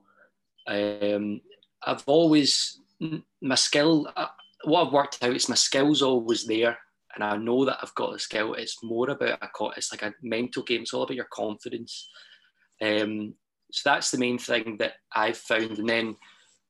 [0.67, 1.41] um,
[1.83, 2.81] I've always
[3.41, 4.09] my skill.
[4.17, 4.27] Uh,
[4.65, 6.79] what I've worked out is my skill's always there,
[7.15, 8.55] and I know that I've got the skill.
[8.55, 10.83] It's more about a it's like a mental game.
[10.83, 12.09] It's all about your confidence.
[12.81, 13.35] Um,
[13.75, 16.17] so that's the main thing that I've found, and then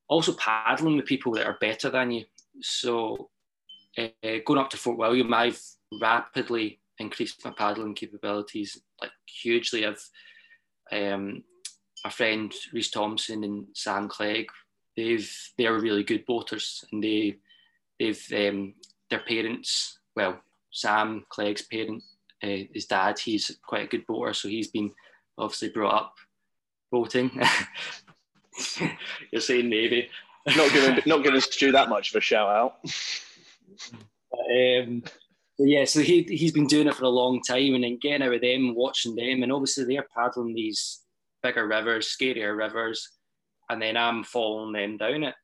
[0.09, 2.25] also paddling with people that are better than you.
[2.63, 3.29] So
[3.99, 4.09] uh,
[4.47, 5.61] going up to Fort William, I've
[6.01, 9.85] rapidly increased my paddling capabilities like hugely.
[9.85, 10.03] I've
[10.91, 11.45] um,
[12.03, 14.47] my friend Reese Thompson and Sam Clegg,
[14.97, 17.37] they've they're really good boaters, and they
[18.01, 18.73] they've um,
[19.11, 19.99] their parents.
[20.17, 20.41] Well,
[20.71, 22.03] Sam Clegg's parent,
[22.43, 24.91] uh, his dad, he's quite a good boater, so he's been
[25.37, 26.15] obviously brought up
[26.95, 27.31] boating.
[29.33, 30.09] You're saying maybe.
[30.57, 32.77] Not giving not giving Stu that much of a shout out.
[34.33, 35.03] Um,
[35.59, 38.31] yeah, so he he's been doing it for a long time, and then getting out
[38.31, 41.01] with them, watching them, and obviously they're paddling these
[41.43, 43.11] bigger rivers, scarier rivers,
[43.71, 45.35] and then I'm following them down it,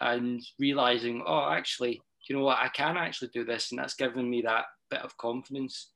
[0.00, 4.28] and realizing, oh, actually, you know what, I can actually do this, and that's given
[4.28, 5.90] me that bit of confidence.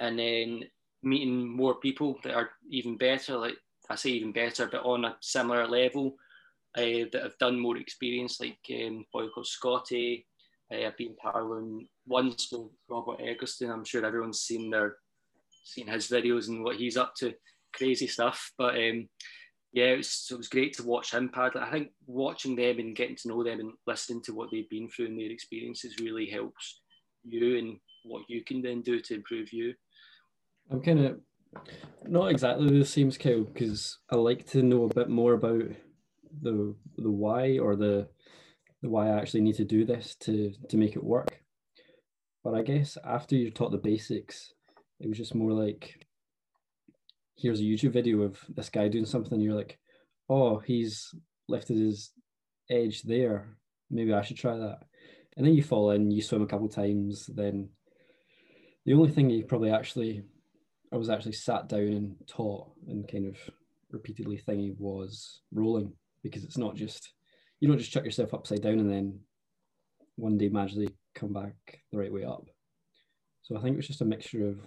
[0.00, 0.64] And then
[1.02, 3.36] meeting more people that are even better.
[3.36, 3.56] Like
[3.88, 6.16] I say, even better, but on a similar level.
[6.76, 10.26] Uh, that have done more experience, like um, boy called Scotty.
[10.70, 13.70] Uh, I've been paddling once with Robert Eggleston.
[13.70, 14.98] I'm sure everyone's seen their
[15.64, 17.34] seen his videos and what he's up to,
[17.72, 18.52] crazy stuff.
[18.58, 19.08] But um,
[19.72, 21.62] yeah, it was, it was great to watch him paddle.
[21.62, 24.88] I think watching them and getting to know them and listening to what they've been
[24.88, 26.82] through and their experiences really helps
[27.24, 29.74] you and what you can then do to improve you.
[30.70, 31.20] I'm kind of
[32.06, 35.62] not exactly the same as Kyle because I like to know a bit more about
[36.42, 38.08] the the why or the
[38.82, 41.40] the why I actually need to do this to to make it work.
[42.44, 44.52] But I guess after you're taught the basics,
[45.00, 46.06] it was just more like
[47.36, 49.40] here's a YouTube video of this guy doing something.
[49.40, 49.78] You're like,
[50.28, 51.14] oh, he's
[51.48, 52.12] lifted his
[52.70, 53.56] edge there.
[53.90, 54.78] Maybe I should try that.
[55.36, 57.28] And then you fall in, you swim a couple times.
[57.34, 57.68] Then
[58.84, 60.22] the only thing you probably actually,
[60.92, 63.36] I was actually sat down and taught and kind of
[63.90, 67.12] repeatedly thingy was rolling because it's not just
[67.60, 69.20] you don't just chuck yourself upside down and then
[70.16, 72.46] one day magically come back the right way up.
[73.42, 74.58] So I think it was just a mixture of,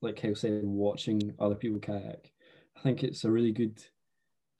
[0.00, 2.30] like Kyle said, watching other people kayak.
[2.76, 3.82] I think it's a really good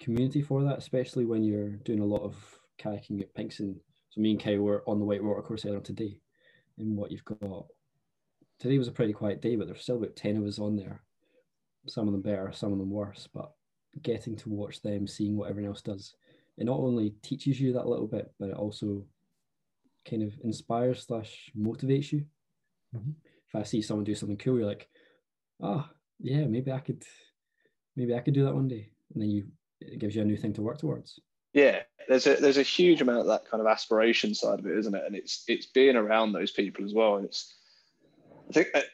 [0.01, 2.37] community for that, especially when you're doing a lot of
[2.81, 3.77] kayaking at Pinkston.
[4.11, 6.19] So me and Kyle were on the white water course earlier today,
[6.79, 7.67] and what you've got
[8.63, 11.03] today was a pretty quiet day, but there's still about ten of us on there.
[11.89, 13.51] Some of them better, some of them worse, but
[14.03, 16.15] getting to watch them, seeing what everyone else does,
[16.57, 19.05] it not only teaches you that little bit, but it also
[20.09, 22.25] kind of inspires slash motivates you.
[22.95, 23.11] Mm-hmm.
[23.49, 24.89] If I see someone do something cool, you're like,
[25.61, 25.85] oh
[26.21, 27.03] yeah, maybe I could,
[27.97, 29.49] maybe I could do that one day, and then you
[29.81, 31.19] it gives you a new thing to work towards.
[31.53, 34.79] Yeah, there's a there's a huge amount of that kind of aspiration side of it,
[34.79, 35.03] isn't it?
[35.05, 37.17] And it's it's being around those people as well.
[37.17, 37.57] And it's
[38.53, 38.85] I think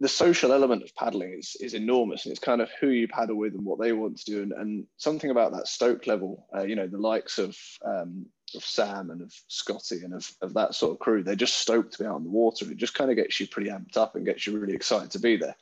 [0.00, 3.36] the social element of paddling is is enormous, and it's kind of who you paddle
[3.36, 6.62] with and what they want to do, and, and something about that Stoke level, uh,
[6.62, 10.74] you know, the likes of um, of Sam and of Scotty and of, of that
[10.74, 12.70] sort of crew, they're just stoked to be out on the water.
[12.70, 15.20] It just kind of gets you pretty amped up and gets you really excited to
[15.20, 15.56] be there.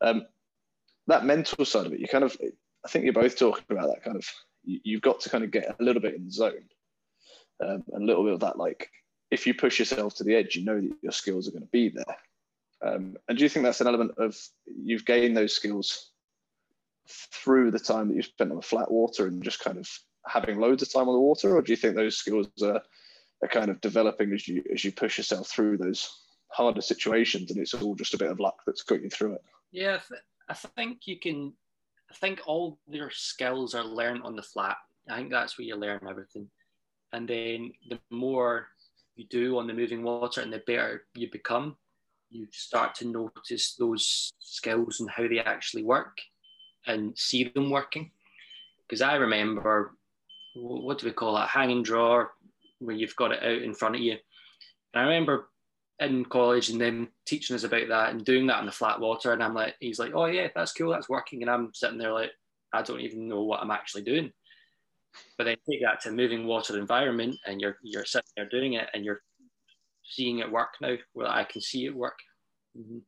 [0.00, 0.26] Um,
[1.06, 2.36] that mental side of it, you kind of,
[2.84, 4.28] I think you're both talking about that kind of,
[4.64, 6.64] you, have got to kind of get a little bit in the zone
[7.64, 8.90] um, and a little bit of that, like,
[9.30, 11.68] if you push yourself to the edge, you know that your skills are going to
[11.68, 12.16] be there.
[12.84, 14.36] Um, and do you think that's an element of
[14.66, 16.10] you've gained those skills
[17.08, 19.88] through the time that you've spent on the flat water and just kind of
[20.26, 22.82] having loads of time on the water, or do you think those skills are,
[23.42, 26.10] are kind of developing as you as you push yourself through those
[26.48, 29.42] harder situations, and it's all just a bit of luck that's got you through it?
[29.72, 29.98] Yeah,
[30.48, 31.52] I think you can.
[32.10, 34.76] I think all your skills are learned on the flat.
[35.08, 36.48] I think that's where you learn everything,
[37.12, 38.68] and then the more
[39.14, 41.76] you do on the moving water, and the better you become
[42.30, 46.18] you start to notice those skills and how they actually work
[46.86, 48.10] and see them working.
[48.88, 49.92] Because I remember,
[50.54, 51.48] what do we call that?
[51.48, 52.26] hanging draw,
[52.78, 54.12] where you've got it out in front of you.
[54.12, 55.48] And I remember
[55.98, 59.32] in college and them teaching us about that and doing that on the flat water.
[59.32, 61.42] And I'm like, he's like, oh yeah, that's cool, that's working.
[61.42, 62.32] And I'm sitting there like,
[62.72, 64.32] I don't even know what I'm actually doing.
[65.38, 68.88] But then take that to moving water environment and you're you're sitting there doing it
[68.92, 69.22] and you're
[70.08, 72.18] seeing it work now where I can see it work.
[72.76, 72.98] Mm-hmm.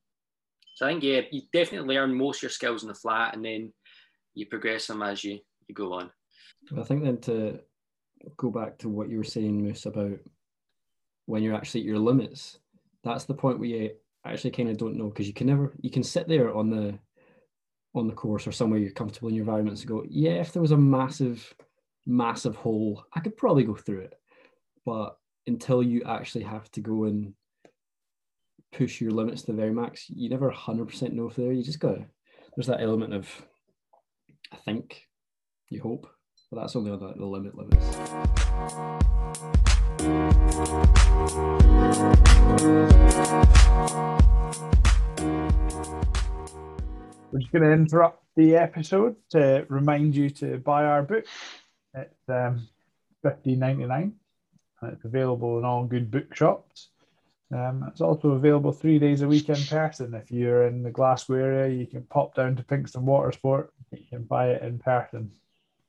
[0.74, 3.44] So I think yeah, you definitely learn most of your skills in the flat, and
[3.44, 3.72] then
[4.34, 6.10] you progress them as you you go on.
[6.76, 7.60] I think then to
[8.36, 10.18] go back to what you were saying, Moose, about
[11.26, 12.58] when you're actually at your limits,
[13.02, 13.90] that's the point where you
[14.24, 16.98] actually kind of don't know because you can never you can sit there on the
[17.94, 20.62] on the course or somewhere you're comfortable in your environment and go, yeah, if there
[20.62, 21.54] was a massive,
[22.06, 24.14] massive hole, I could probably go through it.
[24.84, 25.16] But
[25.48, 27.32] until you actually have to go and
[28.72, 31.80] push your limits to the very max, you never 100% know if they're, you just
[31.80, 32.04] got to,
[32.54, 33.28] there's that element of,
[34.52, 35.08] I think,
[35.70, 36.06] you hope,
[36.50, 37.86] but that's only on the, the limit limits.
[47.32, 51.24] We're just going to interrupt the episode to remind you to buy our book.
[51.94, 52.68] It's um,
[53.22, 54.12] fifteen ninety nine and
[54.82, 56.88] it's available in all good bookshops.
[57.52, 60.14] Um, it's also available three days a week in person.
[60.14, 63.68] If you're in the Glasgow area, you can pop down to Pinkston Watersport.
[63.90, 65.30] You can buy it in person,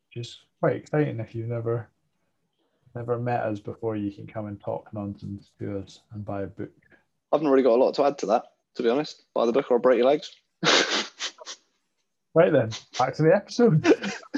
[0.07, 1.19] which is quite exciting.
[1.19, 1.89] If you've never
[2.95, 6.47] never met us before, you can come and talk nonsense to us and buy a
[6.47, 6.71] book.
[7.31, 9.23] I haven't really got a lot to add to that, to be honest.
[9.33, 10.33] Buy the book or break your legs.
[12.33, 13.85] right then, back to the episode.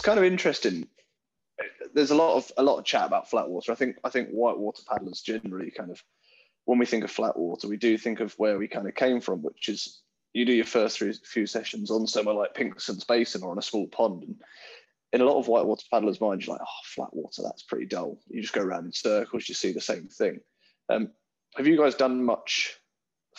[0.00, 0.88] it's kind of interesting.
[1.92, 3.70] There's a lot of a lot of chat about flat water.
[3.70, 6.02] I think I think whitewater paddlers generally kind of
[6.64, 9.20] when we think of flat water, we do think of where we kind of came
[9.20, 10.00] from, which is
[10.32, 13.88] you do your first few sessions on somewhere like Pinkerson's Basin or on a small
[13.88, 14.36] pond, and
[15.12, 18.18] in a lot of whitewater paddlers' minds, you're like, oh, flat water, that's pretty dull.
[18.30, 20.40] You just go around in circles, you see the same thing.
[20.88, 21.10] Um,
[21.56, 22.79] have you guys done much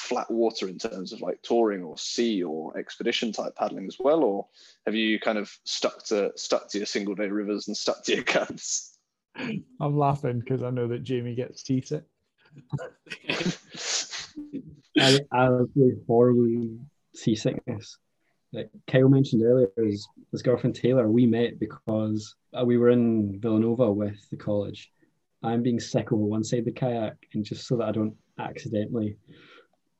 [0.02, 4.24] flat water in terms of like touring or sea or expedition type paddling as well,
[4.24, 4.48] or
[4.86, 8.16] have you kind of stuck to stuck to your single day rivers and stuck to
[8.16, 8.98] your guns?
[9.36, 12.04] I'm laughing because I know that Jamie gets seasick.
[15.00, 16.78] I, I was really horribly
[17.16, 17.98] seasickness.
[18.52, 23.40] Like Kyle mentioned earlier, his, his girlfriend Taylor, we met because uh, we were in
[23.40, 24.92] Villanova with the college.
[25.44, 28.16] I'm being sick over one side of the kayak, and just so that I don't
[28.38, 29.16] accidentally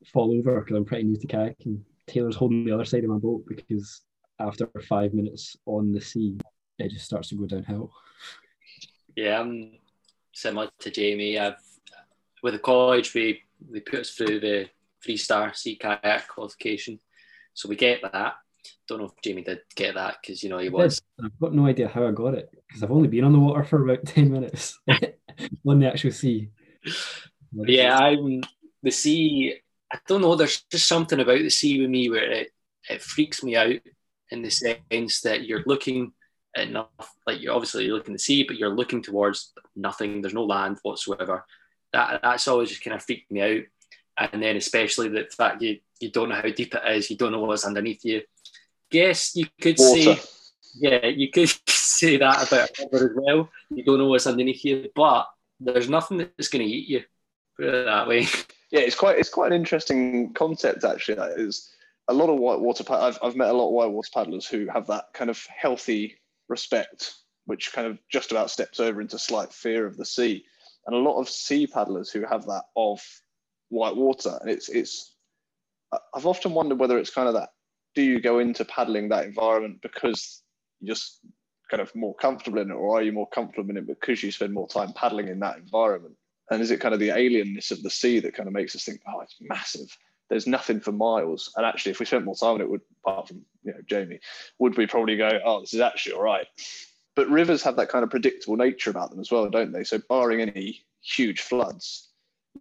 [0.06, 3.18] fall over because I'm pretty new to kayaking, Taylor's holding the other side of my
[3.18, 4.02] boat because
[4.40, 6.38] after five minutes on the sea,
[6.80, 7.92] it just starts to go downhill.
[9.16, 9.74] Yeah, I'm
[10.34, 11.38] similar to Jamie.
[11.38, 11.56] I've
[12.44, 14.70] with the college, we they put us through the
[15.04, 17.00] three star sea kayak qualification,
[17.54, 18.36] so we get that.
[18.88, 21.02] Don't know if Jamie did get that because you know he was.
[21.24, 23.64] I've got no idea how I got it because I've only been on the water
[23.64, 24.80] for about ten minutes
[25.68, 26.50] on the actual sea.
[27.54, 28.42] yeah, I'm
[28.82, 29.62] the sea.
[29.92, 30.36] I don't know.
[30.36, 32.52] There's just something about the sea with me where it
[32.90, 33.76] it freaks me out
[34.32, 36.14] in the sense that you're looking
[36.56, 36.90] at enough,
[37.28, 40.22] like you're obviously you're looking at the sea, but you're looking towards nothing.
[40.22, 41.46] There's no land whatsoever.
[41.94, 43.64] That that's always just kind of freaked me out.
[44.18, 47.32] And then especially the fact you you don't know how deep it is, you don't
[47.32, 48.22] know what's underneath you.
[48.90, 50.16] Guess you could Water.
[50.16, 50.22] say,
[50.80, 53.50] yeah, you could say that about a river as well.
[53.70, 55.28] You don't know what's underneath you, but
[55.60, 57.04] there's nothing that's going to eat you.
[57.56, 58.28] Put it that way.
[58.72, 61.16] Yeah, it's quite it's quite an interesting concept actually.
[61.16, 61.70] That is
[62.08, 62.84] a lot of whitewater.
[62.94, 67.14] I've I've met a lot of whitewater paddlers who have that kind of healthy respect,
[67.46, 70.46] which kind of just about steps over into slight fear of the sea,
[70.88, 73.02] and a lot of sea paddlers who have that of
[73.70, 75.16] white water, and it's it's.
[76.16, 77.50] I've often wondered whether it's kind of that.
[77.96, 80.42] Do you go into paddling that environment because
[80.80, 81.20] you're just
[81.70, 84.32] kind of more comfortable in it, or are you more comfortable in it because you
[84.32, 86.16] spend more time paddling in that environment?
[86.52, 88.84] And is it kind of the alienness of the sea that kind of makes us
[88.84, 89.98] think, oh, it's massive?
[90.30, 91.52] There's nothing for miles.
[91.56, 94.20] And actually, if we spent more time on it, would apart from you know Jamie,
[94.60, 96.46] would we probably go, oh, this is actually all right?
[97.16, 99.84] But rivers have that kind of predictable nature about them as well, don't they?
[99.84, 102.10] So barring any huge floods,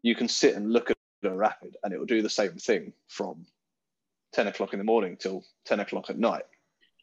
[0.03, 2.93] you can sit and look at a rapid and it will do the same thing
[3.09, 3.47] from
[4.33, 6.45] 10 o'clock in the morning till 10 o'clock at night.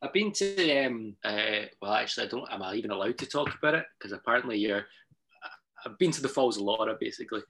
[0.01, 3.49] I've been to, um, uh, well, actually, I don't, am I even allowed to talk
[3.57, 3.85] about it?
[3.97, 4.85] Because apparently you're,
[5.87, 7.41] I've been to the Falls of Lora basically,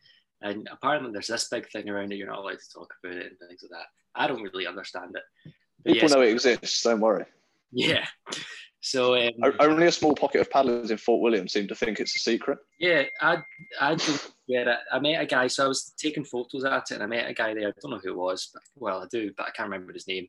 [0.41, 3.27] and apparently there's this big thing around it, you're not allowed to talk about it
[3.27, 3.87] and things like that.
[4.15, 5.53] I don't really understand it.
[5.83, 7.25] But People yes, know it exists, don't worry.
[7.71, 8.05] Yeah.
[8.79, 12.15] So um, only a small pocket of paddlers in Fort William seem to think it's
[12.15, 12.59] a secret.
[12.79, 13.39] Yeah, I
[13.81, 14.77] I don't get it.
[14.91, 17.33] I met a guy, so I was taking photos at it, and I met a
[17.33, 17.67] guy there.
[17.67, 20.07] I don't know who it was, but well, I do, but I can't remember his
[20.07, 20.27] name.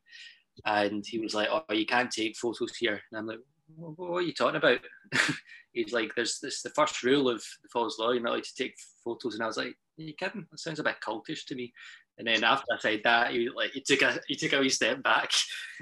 [0.65, 3.39] And he was like, "Oh, you can't take photos here." And I'm like,
[3.75, 4.79] "What are you talking about?"
[5.73, 8.11] He's like, "There's this the first rule of the Falls Law.
[8.11, 10.45] You're not allowed to take photos." And I was like, "Are you kidding?
[10.49, 11.73] That sounds a bit cultish to me."
[12.17, 14.69] And then after I said that, he like he took a he took a wee
[14.69, 15.31] step back.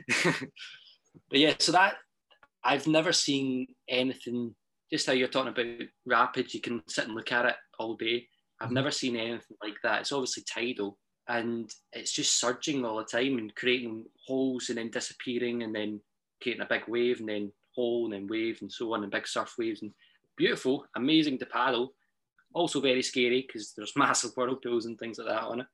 [0.23, 1.95] but yeah, so that
[2.63, 4.55] I've never seen anything.
[4.91, 8.27] Just how you're talking about rapids, you can sit and look at it all day.
[8.59, 8.75] I've mm-hmm.
[8.75, 10.01] never seen anything like that.
[10.01, 10.97] It's obviously tidal,
[11.27, 16.01] and it's just surging all the time and creating holes and then disappearing and then
[16.41, 19.27] creating a big wave and then hole and then wave and so on and big
[19.27, 19.93] surf waves and
[20.35, 21.93] beautiful, amazing to paddle.
[22.53, 25.67] Also very scary because there's massive whirlpools and things like that on it.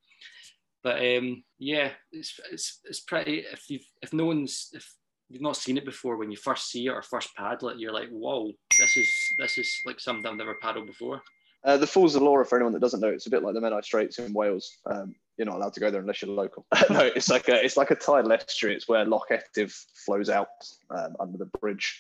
[0.84, 3.46] But um, yeah, it's, it's it's pretty.
[3.52, 4.86] If you if no one's if
[5.30, 7.94] you've not seen it before, when you first see it or first paddle it, you're
[7.94, 11.22] like, whoa, this is this is like something I've never paddled before.
[11.64, 13.62] Uh, the Falls of Lora, for anyone that doesn't know, it's a bit like the
[13.62, 14.70] Menai Straits in Wales.
[14.86, 16.66] Um, you're not allowed to go there unless you're local.
[16.90, 18.76] no, it's like a it's like a tidal estuary.
[18.76, 19.74] It's where Loch Etive
[20.06, 20.48] flows out
[20.90, 22.00] um, under the bridge.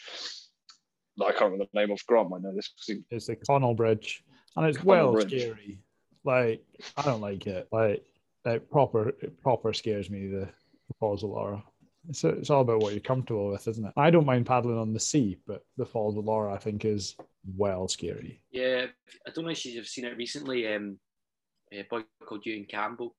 [1.21, 2.31] I can't remember the name of Grant.
[2.33, 2.71] I know this.
[2.85, 3.03] He...
[3.09, 4.23] It's the Connel Bridge,
[4.55, 5.29] and it's well Bridge.
[5.29, 5.79] scary.
[6.23, 6.63] Like
[6.97, 7.67] I don't like it.
[7.71, 8.03] Like,
[8.45, 10.27] like proper proper scares me.
[10.27, 10.45] The,
[10.87, 11.63] the Falls of Lora.
[12.09, 13.93] It's, it's all about what you're comfortable with, isn't it?
[13.95, 17.15] I don't mind paddling on the sea, but the Falls of Lora, I think, is
[17.55, 18.41] well scary.
[18.51, 18.87] Yeah,
[19.25, 20.67] I don't know if you've seen it recently.
[20.67, 20.99] Um,
[21.71, 23.15] a boy called Ewan Campbell,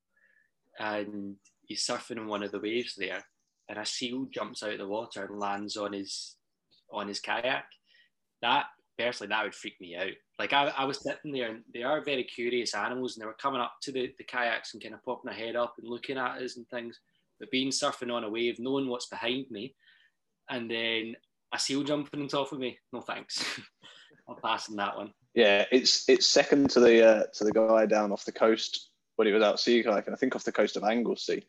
[0.79, 3.23] and he's surfing on one of the waves there,
[3.69, 6.35] and a seal jumps out of the water and lands on his
[6.91, 7.65] on his kayak.
[8.41, 8.65] That
[8.97, 10.11] personally, that would freak me out.
[10.39, 13.37] Like I, I was sitting there, and they are very curious animals, and they were
[13.41, 16.17] coming up to the, the kayaks and kind of popping their head up and looking
[16.17, 16.99] at us and things
[17.39, 19.75] but being surfing on a wave, knowing what's behind me,
[20.49, 21.15] and then
[21.53, 22.77] a seal jumping on top of me.
[22.93, 23.43] No thanks.
[24.29, 25.13] I'll pass on that one.
[25.33, 29.27] Yeah, it's it's second to the uh, to the guy down off the coast when
[29.27, 30.13] he was out sea kayaking.
[30.13, 31.45] I think off the coast of Anglesey,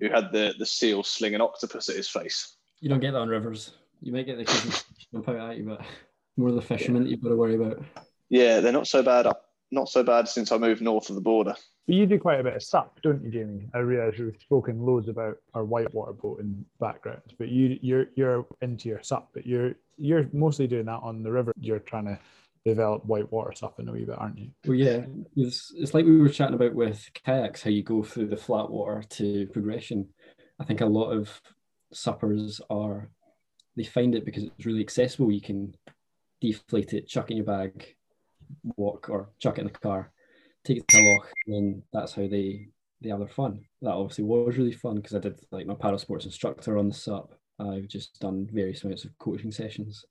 [0.00, 2.56] who had the the seal sling an octopus at his face.
[2.80, 3.72] You don't get that on rivers.
[4.02, 5.80] You may get the kids jump out at you, but
[6.36, 7.82] more the fishermen that you've got to worry about.
[8.28, 9.42] Yeah, they're not so bad up.
[9.72, 11.54] Not so bad since I moved north of the border.
[11.86, 13.68] But you do quite a bit of sup, don't you, Jamie?
[13.74, 18.88] I realise we've spoken loads about our whitewater boating backgrounds, but you you're you're into
[18.88, 21.52] your sup, but you're you're mostly doing that on the river.
[21.58, 22.18] You're trying to
[22.66, 24.50] develop whitewater sup in a wee bit, aren't you?
[24.66, 25.04] Well, yeah,
[25.36, 28.70] it's, it's like we were chatting about with kayaks, how you go through the flat
[28.70, 30.08] water to progression.
[30.58, 31.40] I think a lot of
[31.92, 33.08] suppers are
[33.76, 35.30] they find it because it's really accessible.
[35.30, 35.76] You can
[36.40, 37.94] deflate it, chuck in your bag,
[38.76, 40.10] walk or chuck it in the car,
[40.64, 42.68] take it to a loch, and that's how they
[43.00, 43.64] they have their fun.
[43.82, 46.94] That obviously was really fun because I did like my paddle sports instructor on the
[46.94, 47.32] SUP.
[47.60, 50.04] I've just done various amounts of coaching sessions.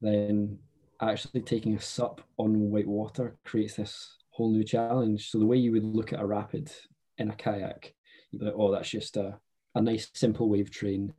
[0.00, 0.58] Then
[1.00, 5.30] actually taking a SUP on white water creates this whole new challenge.
[5.30, 6.70] So the way you would look at a rapid
[7.18, 7.94] in a kayak,
[8.30, 9.38] you'd be like, oh, that's just a,
[9.74, 11.12] a nice simple wave train.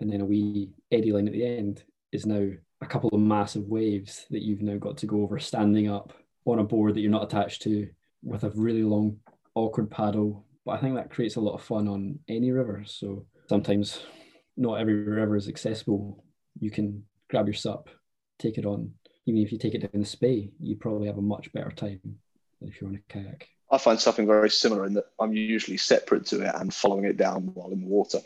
[0.00, 2.48] And then a wee eddy line at the end is now
[2.80, 6.12] a couple of massive waves that you've now got to go over standing up
[6.44, 7.88] on a board that you're not attached to
[8.22, 9.16] with a really long,
[9.54, 10.44] awkward paddle.
[10.64, 12.84] But I think that creates a lot of fun on any river.
[12.86, 14.00] So sometimes
[14.56, 16.24] not every river is accessible.
[16.58, 17.88] You can grab your SUP,
[18.38, 18.92] take it on.
[19.26, 22.00] Even if you take it down the Spey, you probably have a much better time
[22.02, 23.48] than if you're on a kayak.
[23.70, 27.16] I find something very similar in that I'm usually separate to it and following it
[27.16, 28.20] down while in the water.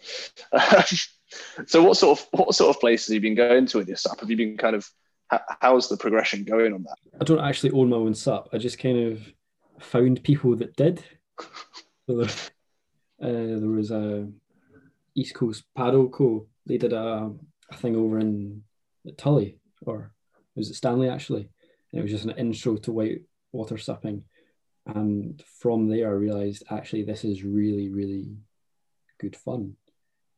[1.66, 3.96] so, what sort of what sort of places have you been going to with your
[3.96, 4.20] SUP?
[4.20, 4.88] Have you been kind of
[5.60, 6.96] how's the progression going on that?
[7.20, 8.48] I don't actually own my own SUP.
[8.52, 9.22] I just kind of
[9.80, 11.02] found people that did.
[12.06, 12.28] So there,
[13.22, 14.28] uh, there was a
[15.14, 16.48] East Coast Paddle Co.
[16.66, 17.30] They did a,
[17.70, 18.64] a thing over in
[19.16, 20.10] Tully, or
[20.54, 21.48] was it Stanley actually?
[21.92, 23.22] And it was just an intro to white
[23.52, 24.24] water supping
[24.86, 28.36] and from there I realized actually this is really really
[29.18, 29.76] good fun.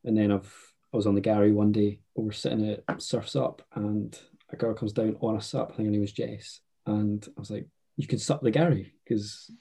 [0.03, 3.35] And then I've I was on the Garry one day we were sitting at Surfs
[3.35, 4.17] Up and
[4.51, 7.39] a girl comes down on a sup I think her name was Jess and I
[7.39, 9.51] was like you can sup the Garry because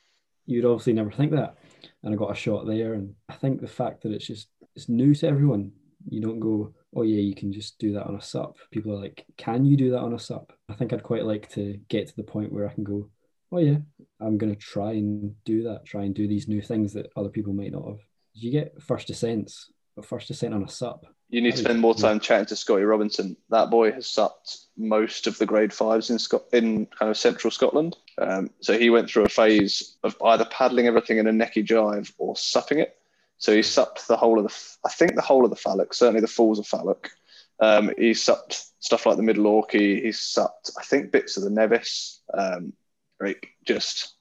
[0.46, 1.56] you'd obviously never think that.
[2.02, 4.88] And I got a shot there and I think the fact that it's just it's
[4.88, 5.72] new to everyone
[6.08, 9.00] you don't go oh yeah you can just do that on a sup people are
[9.00, 12.08] like can you do that on a sup I think I'd quite like to get
[12.08, 13.08] to the point where I can go
[13.52, 13.76] oh yeah,
[14.20, 17.28] I'm going to try and do that, try and do these new things that other
[17.28, 18.00] people might not have.
[18.32, 21.04] You get first ascents, but first descent on a sup.
[21.28, 23.36] You need to spend more time chatting to Scotty Robinson.
[23.48, 27.50] That boy has supped most of the grade fives in Scot- in kind of central
[27.50, 27.96] Scotland.
[28.18, 32.12] Um, so he went through a phase of either paddling everything in a necky jive
[32.18, 32.98] or supping it.
[33.42, 34.54] So he supped the whole of the,
[34.86, 37.10] I think the whole of the Falloch, certainly the falls of Falloch.
[37.58, 40.00] Um, he supped stuff like the Middle Orchy.
[40.00, 42.22] He supped, I think, bits of the Nevis.
[42.32, 42.72] Um,
[43.18, 43.36] right?
[43.66, 44.14] Just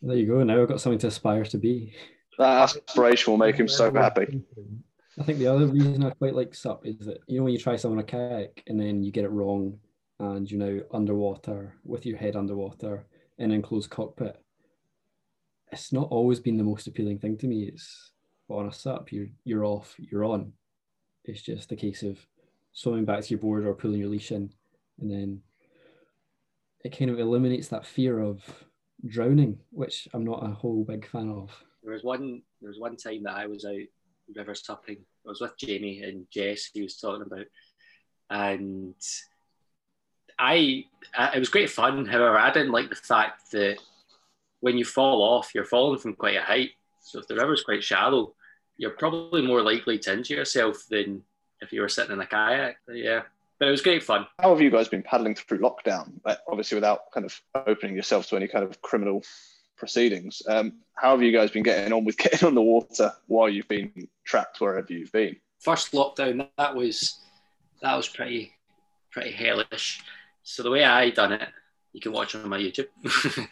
[0.00, 0.42] there you go.
[0.42, 1.92] Now I've got something to aspire to be.
[2.38, 4.40] That aspiration will make him so happy.
[5.20, 7.58] I think the other reason I quite like SUP is that you know when you
[7.58, 9.78] try something on a kayak and then you get it wrong
[10.18, 13.04] and you're now underwater with your head underwater
[13.36, 14.40] in an enclosed cockpit.
[15.70, 17.64] It's not always been the most appealing thing to me.
[17.64, 18.12] It's
[18.48, 20.52] on a SUP, you're you're off, you're on.
[21.24, 22.18] It's just a case of
[22.72, 24.52] swimming back to your board or pulling your leash in
[25.00, 25.42] and then
[26.84, 28.42] it kind of eliminates that fear of
[29.06, 31.50] drowning, which I'm not a whole big fan of.
[31.82, 32.42] There was one.
[32.60, 33.80] There was one time that I was out
[34.34, 34.98] river supping.
[35.26, 36.70] I was with Jamie and Jess.
[36.72, 37.46] He was talking about,
[38.30, 38.94] and
[40.38, 40.84] I,
[41.14, 41.36] I.
[41.36, 42.06] It was great fun.
[42.06, 43.78] However, I didn't like the fact that
[44.60, 46.70] when you fall off, you're falling from quite a height.
[47.02, 48.34] So if the river's quite shallow,
[48.76, 51.22] you're probably more likely to injure yourself than
[51.60, 52.76] if you were sitting in a kayak.
[52.88, 53.22] Yeah,
[53.58, 54.26] but it was great fun.
[54.40, 56.12] How have you guys been paddling through lockdown?
[56.48, 59.22] Obviously, without kind of opening yourself to any kind of criminal
[59.76, 60.42] proceedings.
[60.48, 63.68] Um, how have you guys been getting on with getting on the water while you've
[63.68, 65.36] been trapped wherever you've been?
[65.58, 67.20] First lockdown, that was
[67.82, 68.52] that was pretty
[69.10, 70.02] pretty hellish.
[70.44, 71.48] So the way I done it,
[71.92, 72.88] you can watch on my YouTube.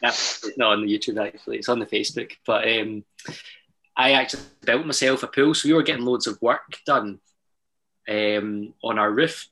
[0.00, 2.32] That's not on the YouTube actually; it's on the Facebook.
[2.46, 3.04] But um,
[3.96, 7.20] I actually built myself a pool, so we were getting loads of work done
[8.08, 9.48] um, on our roof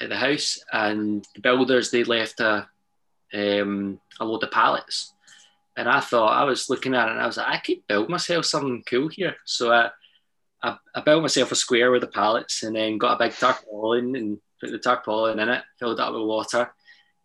[0.00, 2.68] at the house, and the builders they left a
[3.34, 5.12] um, a load of pallets,
[5.76, 8.08] and I thought I was looking at it and I was like, I could build
[8.08, 9.36] myself something cool here.
[9.44, 9.90] So I,
[10.62, 14.16] I, I built myself a square with the pallets, and then got a big tarpaulin
[14.16, 16.72] and put the tarpaulin in it, filled it up with water,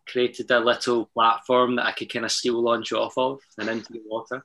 [0.06, 3.92] created a little platform that I could kind of skill launch off of and into
[3.92, 4.44] the water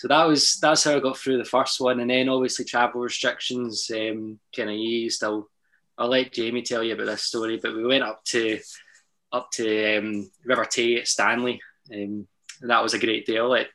[0.00, 3.02] so that was that's how I got through the first one, and then obviously travel
[3.02, 5.22] restrictions um, kind of eased.
[5.22, 5.46] I'll
[5.98, 7.60] I'll let Jamie tell you about this story.
[7.62, 8.60] But we went up to
[9.30, 11.60] up to um, River Tay at Stanley,
[11.92, 12.26] um,
[12.62, 13.36] and that was a great day.
[13.36, 13.66] I'll let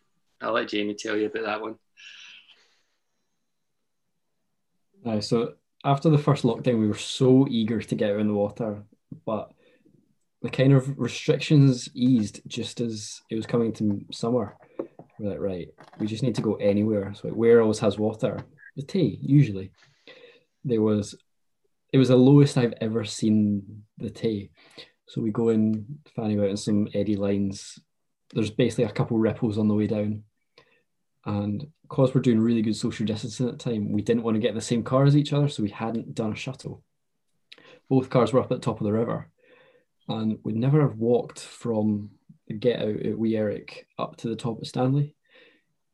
[0.41, 1.75] I'll let Jamie tell you about that one.
[5.05, 8.33] Uh, so after the first lockdown, we were so eager to get out in the
[8.33, 8.81] water,
[9.27, 9.51] but
[10.45, 14.55] the kind of restrictions eased just as it was coming to summer.
[15.17, 15.67] We're like, right,
[15.99, 17.13] we just need to go anywhere.
[17.13, 18.39] So like, where always has water?
[18.75, 19.71] The Tay, usually.
[20.63, 21.15] There was,
[21.91, 24.49] it was the lowest I've ever seen the Tay.
[25.07, 27.79] So we go in, fanning out in some eddy lines.
[28.33, 30.23] There's basically a couple ripples on the way down.
[31.25, 34.41] And because we're doing really good social distancing at the time, we didn't want to
[34.41, 36.83] get in the same car as each other, so we hadn't done a shuttle.
[37.89, 39.29] Both cars were up at the top of the river,
[40.07, 42.11] and we'd never have walked from
[42.47, 45.15] the get out at Wee Eric up to the top of Stanley.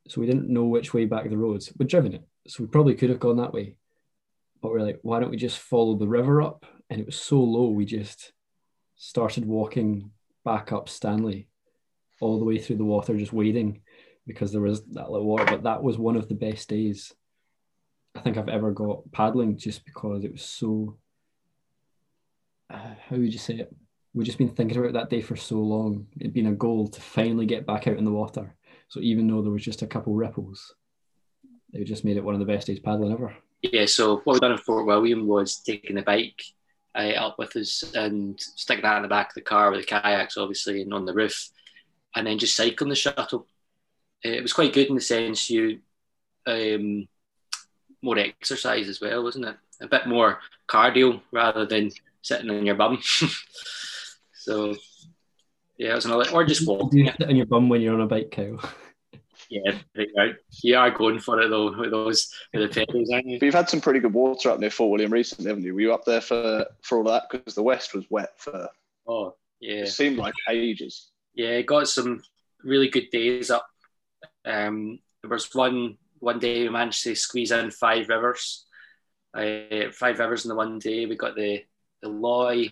[0.08, 1.72] So we didn't know which way back the roads.
[1.78, 3.76] We'd driven it, so we probably could have gone that way.
[4.62, 6.66] But we are like, why don't we just follow the river up?
[6.90, 8.34] And it was so low, we just
[8.96, 10.12] started walking
[10.44, 11.48] back up Stanley
[12.20, 13.82] all the way through the water, just wading
[14.28, 15.46] because there was that little water.
[15.46, 17.14] But that was one of the best days
[18.16, 20.98] I think I've ever got paddling just because it was so.
[22.70, 23.76] Uh, how would you say it?
[24.14, 26.08] We've just been thinking about that day for so long.
[26.20, 28.56] It'd been a goal to finally get back out in the water.
[28.90, 30.76] So even though there was just a couple ripples,
[31.72, 33.34] it just made it one of the best days paddling ever.
[33.62, 36.42] Yeah, so what we've done in Fort William was taking the bike
[36.94, 39.86] uh, up with us and sticking that in the back of the car with the
[39.86, 41.50] kayaks, obviously, and on the roof,
[42.16, 43.48] and then just cycling the shuttle
[44.24, 45.80] it was quite good in the sense you
[46.46, 47.08] um,
[48.02, 49.56] more exercise as well, wasn't it?
[49.82, 51.92] A bit more cardio rather than
[52.22, 53.02] sitting on your bum.
[54.44, 54.76] so
[55.78, 57.00] yeah, it was another or just walking.
[57.00, 58.60] You sit on your bum when you're on a bike, Kyle.
[59.50, 59.76] Yeah,
[60.16, 60.36] right.
[60.64, 63.40] You are going for it though with those with the pedals, aren't you?
[63.40, 65.74] But you've had some pretty good water up near Fort William recently, haven't you?
[65.74, 68.70] Were you up there for for all that because the west was wet for?
[69.08, 69.82] Oh yeah.
[69.82, 71.12] It seemed like ages.
[71.34, 72.22] Yeah, got some
[72.64, 73.66] really good days up
[74.46, 78.66] um, there was one one day we managed to squeeze in five rivers,
[79.34, 81.06] uh, five rivers in the one day.
[81.06, 81.64] We got the
[82.02, 82.72] the Loy,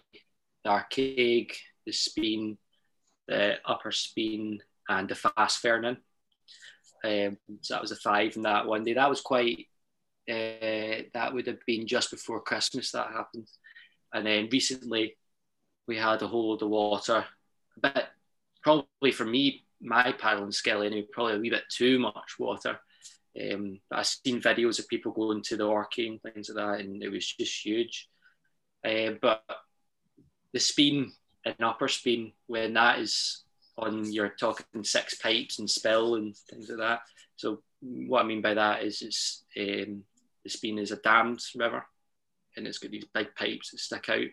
[0.63, 1.51] the Arkaig,
[1.85, 2.57] the Spean,
[3.27, 5.97] the Upper Spean, and the Fast Fernin.
[7.03, 8.93] Um, so that was the five in that one day.
[8.93, 9.67] That was quite.
[10.29, 13.47] Uh, that would have been just before Christmas that happened,
[14.13, 15.17] and then recently
[15.87, 17.25] we had a whole load of water.
[17.81, 18.09] but
[18.61, 22.79] probably for me, my paddling skill anyway, probably a wee bit too much water.
[23.39, 27.09] Um, I've seen videos of people going to the and things like that, and it
[27.09, 28.07] was just huge.
[28.85, 29.43] Uh, but
[30.53, 31.11] the Spean
[31.45, 33.43] and upper Spean when that is
[33.77, 37.01] on, you're talking six pipes and spill and things like that.
[37.35, 40.03] So what I mean by that is it's um,
[40.43, 41.85] the Spean is a dammed river,
[42.57, 44.27] and it's got these big pipes that stick out,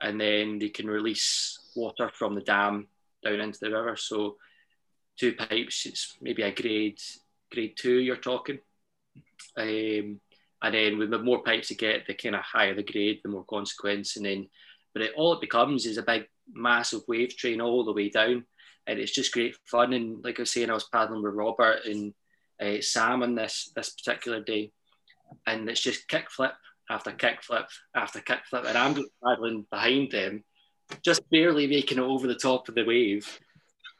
[0.00, 2.88] and then they can release water from the dam
[3.24, 3.96] down into the river.
[3.96, 4.36] So
[5.18, 6.98] two pipes, it's maybe a grade
[7.52, 8.58] grade two you're talking.
[9.56, 10.20] Um,
[10.62, 13.30] and then with the more pipes you get, the kind of higher the grade, the
[13.30, 14.16] more consequence.
[14.16, 14.48] And then,
[14.92, 18.44] but it, all it becomes is a big, massive wave train all the way down.
[18.86, 19.92] And it's just great fun.
[19.92, 22.12] And like I was saying, I was paddling with Robert and
[22.60, 24.72] uh, Sam on this this particular day,
[25.46, 26.52] and it's just kickflip
[26.90, 30.44] after kickflip after kickflip, and I'm paddling behind them,
[31.04, 33.40] just barely making it over the top of the wave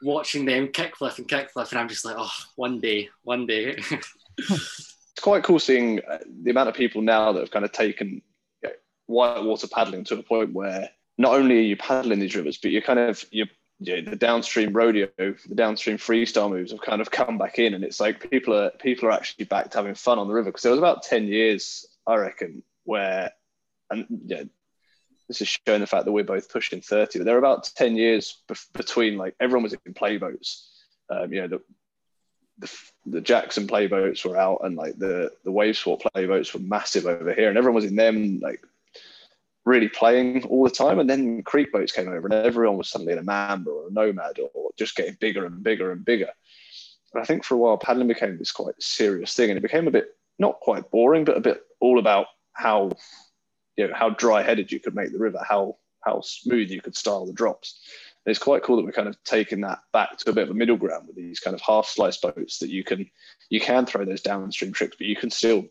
[0.03, 3.76] watching them kickflip and kickflip, and I'm just like, oh, one day, one day.
[4.38, 6.01] it's quite cool seeing
[6.43, 8.20] the amount of people now that have kind of taken
[9.07, 12.82] whitewater paddling to a point where not only are you paddling these rivers, but you're
[12.82, 13.46] kind of you're
[13.80, 18.00] the downstream rodeo, the downstream freestyle moves have kind of come back in, and it's
[18.00, 20.50] like people are people are actually back to having fun on the river.
[20.50, 23.32] Because there was about ten years, I reckon, where
[23.90, 24.44] and yeah,
[25.28, 27.96] this is showing the fact that we're both pushing 30 but there are about 10
[27.96, 28.42] years
[28.74, 30.68] between like everyone was in playboats.
[31.11, 31.62] Um, you know the,
[32.59, 37.07] the, the jackson playboats were out and like the the wave sport playboats were massive
[37.07, 38.64] over here and everyone was in them like
[39.64, 43.12] really playing all the time and then creek boats came over and everyone was suddenly
[43.12, 46.28] in a mamba or a nomad or just getting bigger and bigger and bigger
[47.14, 49.86] and i think for a while paddling became this quite serious thing and it became
[49.86, 52.90] a bit not quite boring but a bit all about how
[53.76, 57.26] you know how dry-headed you could make the river, how how smooth you could style
[57.26, 57.80] the drops.
[58.24, 60.50] And it's quite cool that we're kind of taking that back to a bit of
[60.50, 63.10] a middle ground with these kind of half slice boats that you can
[63.50, 65.66] you can throw those downstream tricks, but you can still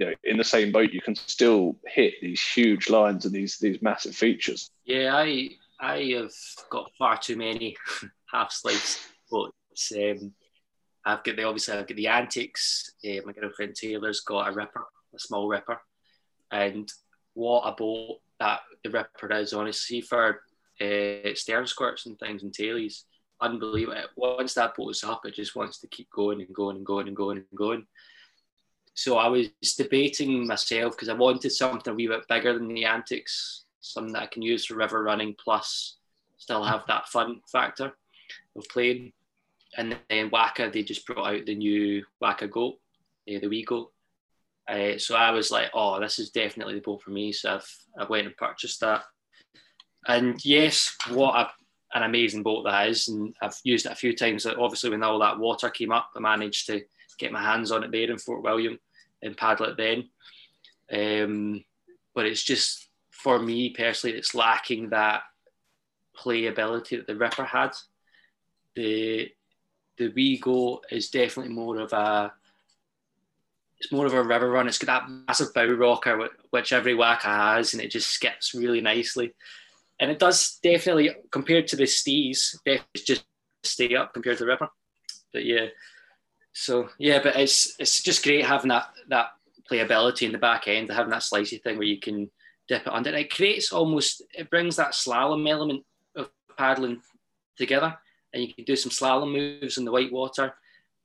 [0.00, 3.58] you know in the same boat you can still hit these huge lines and these
[3.58, 4.70] these massive features.
[4.84, 6.32] Yeah, I I have
[6.70, 7.76] got far too many
[8.32, 9.92] half slice boats.
[9.94, 10.32] Um,
[11.04, 12.90] I've got the obviously I've got the Antix.
[13.04, 15.80] Uh, my girlfriend Taylor's got a ripper, a small ripper,
[16.50, 16.90] and
[17.34, 19.52] what a boat that the Ripper is.
[19.52, 20.40] Honestly, for
[20.80, 23.02] uh, stern squirts and things and tailies,
[23.40, 24.00] unbelievable.
[24.16, 27.06] Once that boat is up, it just wants to keep going and going and going
[27.06, 27.86] and going and going.
[29.00, 29.48] So I was
[29.78, 34.24] debating myself because I wanted something a wee bit bigger than the Antix, something that
[34.24, 35.96] I can use for river running plus
[36.36, 37.94] still have that fun factor
[38.54, 39.14] of playing.
[39.78, 42.78] And then Waka, they just brought out the new Waka Goat,
[43.26, 43.90] the wee goat.
[44.68, 47.32] Uh, so I was like, oh, this is definitely the boat for me.
[47.32, 49.04] So I've, I went and purchased that.
[50.08, 51.48] And yes, what a,
[51.96, 53.08] an amazing boat that is.
[53.08, 54.44] And I've used it a few times.
[54.44, 56.82] Obviously, when all that water came up, I managed to
[57.18, 58.78] get my hands on it there in Fort William
[59.22, 60.08] and paddle it then.
[60.92, 61.64] Um,
[62.14, 65.22] but it's just, for me personally, it's lacking that
[66.18, 67.72] playability that the Ripper had.
[68.76, 69.30] The
[69.96, 72.32] the Wego is definitely more of a
[73.78, 74.68] it's more of a river run.
[74.68, 78.80] It's got that massive bow rocker which every Waka has, and it just skips really
[78.80, 79.34] nicely.
[79.98, 83.24] And it does definitely compared to the Stees, it's just
[83.62, 84.68] stay up compared to the Ripper.
[85.32, 85.66] But yeah,
[86.52, 89.28] so yeah, but it's it's just great having that that
[89.70, 92.30] playability in the back end, having that slicey thing where you can
[92.68, 93.10] dip it under.
[93.10, 95.84] And it creates almost it brings that slalom element
[96.16, 97.00] of paddling
[97.56, 97.96] together,
[98.32, 100.54] and you can do some slalom moves in the white water,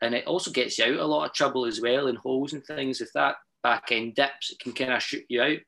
[0.02, 2.66] and it also gets you out a lot of trouble as well in holes and
[2.66, 3.02] things.
[3.02, 5.60] If that back end dips, it can kind of shoot you out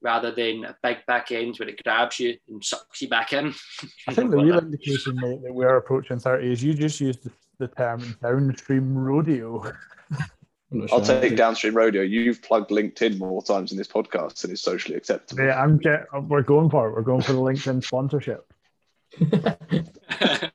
[0.00, 3.52] rather than a big back end where it grabs you and sucks you back in.
[4.06, 7.24] I think the real indication, mate, that we are approaching 30 is you just used
[7.24, 9.72] the, the term downstream rodeo.
[10.92, 12.02] I'll take downstream rodeo.
[12.02, 15.44] You've plugged LinkedIn more times in this podcast than is socially acceptable.
[15.44, 16.94] Yeah, I'm get, we're going for it.
[16.94, 18.46] We're going for the LinkedIn sponsorship.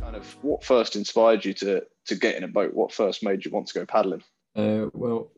[0.00, 2.74] Kind of what first inspired you to to get in a boat?
[2.74, 4.22] What first made you want to go paddling?
[4.54, 5.32] Uh, well,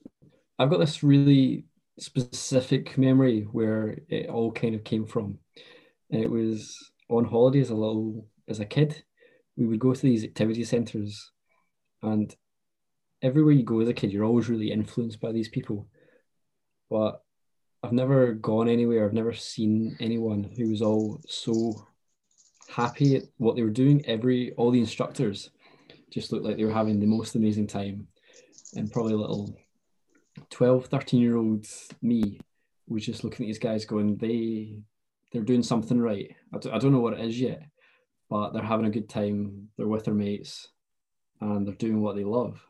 [0.59, 1.65] I've got this really
[1.99, 5.39] specific memory where it all kind of came from.
[6.11, 6.77] And it was
[7.09, 9.03] on holiday as a little as a kid.
[9.57, 11.31] We would go to these activity centres,
[12.03, 12.35] and
[13.23, 15.89] everywhere you go as a kid, you're always really influenced by these people.
[16.91, 17.23] But
[17.83, 19.05] I've never gone anywhere.
[19.05, 21.87] I've never seen anyone who was all so
[22.69, 24.05] happy at what they were doing.
[24.07, 25.51] Every all the instructors
[26.11, 28.09] just looked like they were having the most amazing time.
[28.77, 29.55] And probably a little
[30.51, 31.67] 12, 13 year old
[32.03, 32.41] me
[32.87, 34.79] was just looking at these guys going, they
[35.33, 36.35] they're doing something right.
[36.55, 37.63] I d- I don't know what it is yet,
[38.31, 39.69] but they're having a good time.
[39.77, 40.69] They're with their mates
[41.41, 42.65] and they're doing what they love.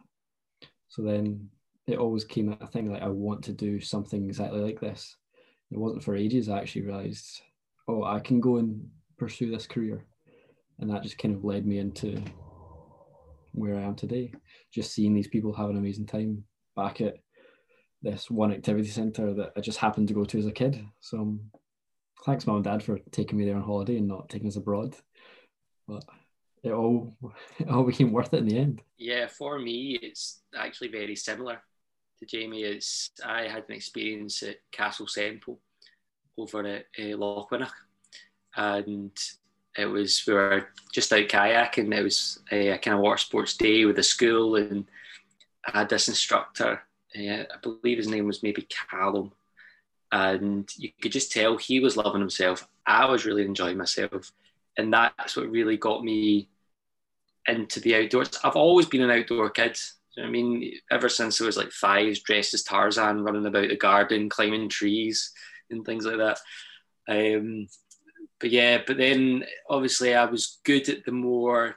[0.89, 1.51] So then
[1.87, 5.17] it always came at a thing like I want to do something exactly like this.
[5.71, 7.43] It wasn't for ages I actually realized,
[7.89, 8.89] oh, I can go and
[9.19, 10.07] pursue this career.
[10.79, 12.23] And that just kind of led me into
[13.53, 14.33] where I am today.
[14.73, 16.45] Just seeing these people have an amazing time
[16.77, 17.17] back at
[18.05, 20.85] this one activity centre that I just happened to go to as a kid.
[21.01, 21.41] So um,
[22.25, 24.95] thanks, mum and dad, for taking me there on holiday and not taking us abroad.
[25.89, 26.05] But
[26.63, 27.17] it all
[27.59, 28.83] it all became worth it in the end.
[28.97, 31.61] Yeah, for me, it's actually very similar
[32.21, 32.63] to Jamie.
[32.63, 35.59] It's I had an experience at Castle Semple
[36.39, 37.71] over at uh, Lochwinnoch
[38.57, 39.13] and
[39.77, 41.95] it was we were just out kayaking.
[41.95, 44.85] It was a, a kind of water sports day with the school, and
[45.67, 46.83] I had this instructor.
[47.17, 49.33] Uh, I believe his name was maybe Callum,
[50.11, 52.67] and you could just tell he was loving himself.
[52.87, 54.33] I was really enjoying myself,
[54.77, 56.49] and that's what really got me
[57.47, 58.39] into the outdoors.
[58.43, 59.79] I've always been an outdoor kid.
[60.23, 64.29] I mean, ever since I was like five, dressed as Tarzan, running about the garden,
[64.29, 65.33] climbing trees,
[65.71, 66.39] and things like that.
[67.09, 67.67] Um,
[68.41, 71.77] but yeah, but then obviously I was good at the more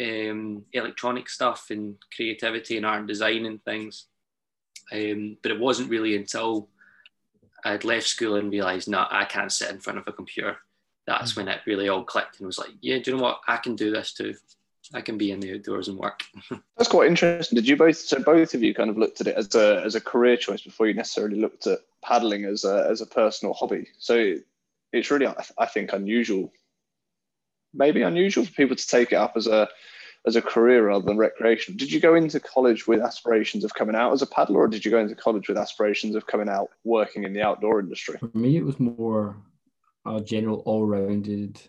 [0.00, 4.06] um, electronic stuff and creativity and art and design and things.
[4.92, 6.68] Um, but it wasn't really until
[7.64, 10.58] I'd left school and realised, no, I can't sit in front of a computer.
[11.06, 11.40] That's mm-hmm.
[11.40, 13.40] when it really all clicked and was like, yeah, do you know what?
[13.46, 14.34] I can do this too.
[14.94, 16.24] I can be in the outdoors and work.
[16.76, 17.56] That's quite interesting.
[17.56, 17.96] Did you both?
[17.96, 20.62] So both of you kind of looked at it as a as a career choice
[20.62, 23.88] before you necessarily looked at paddling as a as a personal hobby.
[23.98, 24.34] So
[24.92, 26.52] it's really I think unusual,
[27.72, 29.68] maybe unusual for people to take it up as a
[30.26, 31.76] as a career rather than recreation.
[31.76, 34.84] Did you go into college with aspirations of coming out as a paddler, or did
[34.84, 38.18] you go into college with aspirations of coming out working in the outdoor industry?
[38.18, 39.36] For me, it was more
[40.06, 41.60] a general all-rounded.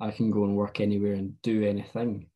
[0.00, 2.26] I can go and work anywhere and do anything.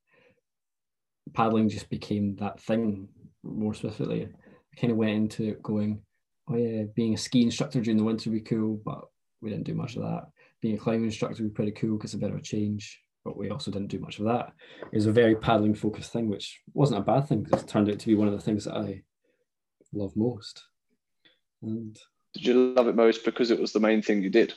[1.35, 3.09] Paddling just became that thing
[3.43, 4.25] more specifically.
[4.27, 6.01] I kind of went into it going,
[6.49, 9.03] oh yeah, being a ski instructor during the winter would be cool, but
[9.43, 10.29] we didn't do much of that.
[10.62, 13.01] Being a climbing instructor would be pretty cool because it's a bit of a change.
[13.25, 14.53] But we also didn't do much of that.
[14.93, 17.91] It was a very paddling focused thing, which wasn't a bad thing because it turned
[17.91, 19.03] out to be one of the things that I
[19.93, 20.64] love most.
[21.62, 21.99] And
[22.35, 24.55] Did you love it most because it was the main thing you did?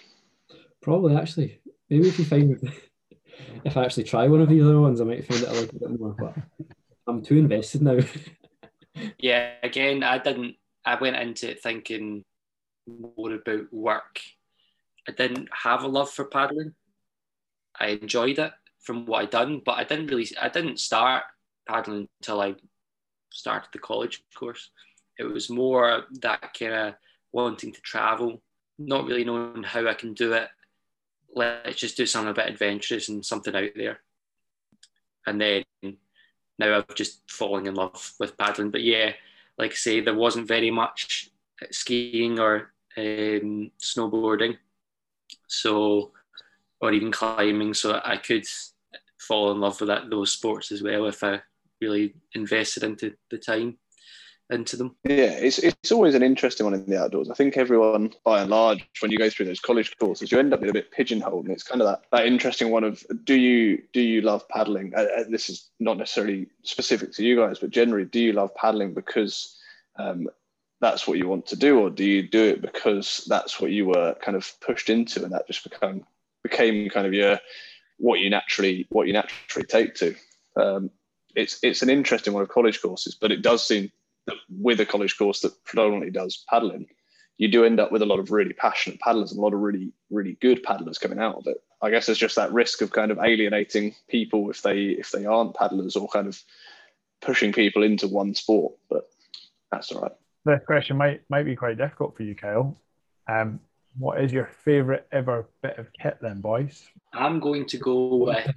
[0.81, 2.57] probably actually, maybe if you find
[3.65, 5.69] if I actually try one of the other ones, I might find that I like
[5.69, 6.15] it a little bit more.
[6.17, 6.35] But
[7.07, 7.99] I'm too invested now.
[9.17, 10.55] Yeah, again, I didn't.
[10.83, 12.25] I went into it thinking
[12.87, 14.19] more about work.
[15.07, 16.73] I didn't have a love for paddling.
[17.81, 20.27] I enjoyed it from what I'd done, but I didn't really.
[20.39, 21.23] I didn't start
[21.67, 22.55] paddling until I
[23.31, 24.69] started the college course.
[25.17, 26.93] It was more that kind of
[27.31, 28.41] wanting to travel,
[28.77, 30.47] not really knowing how I can do it.
[31.33, 33.99] Let's just do something a bit adventurous and something out there.
[35.25, 35.63] And then
[36.59, 38.71] now I've just fallen in love with paddling.
[38.71, 39.13] But yeah,
[39.57, 41.29] like I say, there wasn't very much
[41.71, 44.57] skiing or um, snowboarding,
[45.47, 46.11] so
[46.81, 47.73] or even climbing.
[47.73, 48.45] So I could
[49.19, 51.41] fall in love with that those sports as well if I
[51.79, 53.77] really invested into the time
[54.51, 54.95] into them.
[55.03, 57.29] Yeah, it's it's always an interesting one in the outdoors.
[57.29, 60.53] I think everyone, by and large, when you go through those college courses, you end
[60.53, 63.81] up a bit pigeonholed, and it's kind of that, that interesting one of do you
[63.93, 64.93] do you love paddling?
[64.95, 68.53] Uh, uh, this is not necessarily specific to you guys, but generally, do you love
[68.55, 69.57] paddling because
[69.97, 70.27] um,
[70.81, 73.85] that's what you want to do, or do you do it because that's what you
[73.85, 76.05] were kind of pushed into, and that just become
[76.43, 77.39] became kind of your
[77.97, 80.15] what you naturally what you naturally take to.
[80.55, 80.89] Um,
[81.35, 83.91] it's it's an interesting one of college courses, but it does seem
[84.27, 86.87] that with a college course that predominantly does paddling,
[87.37, 89.59] you do end up with a lot of really passionate paddlers and a lot of
[89.59, 91.57] really really good paddlers coming out of it.
[91.81, 95.25] I guess there's just that risk of kind of alienating people if they if they
[95.25, 96.41] aren't paddlers or kind of
[97.21, 98.73] pushing people into one sport.
[98.89, 99.09] But
[99.71, 100.11] that's all right.
[100.45, 102.77] This question might might be quite difficult for you, Kyle.
[103.27, 103.59] Um,
[103.97, 106.87] what is your favourite ever bit of kit, then, boys?
[107.13, 108.53] I'm going to go with.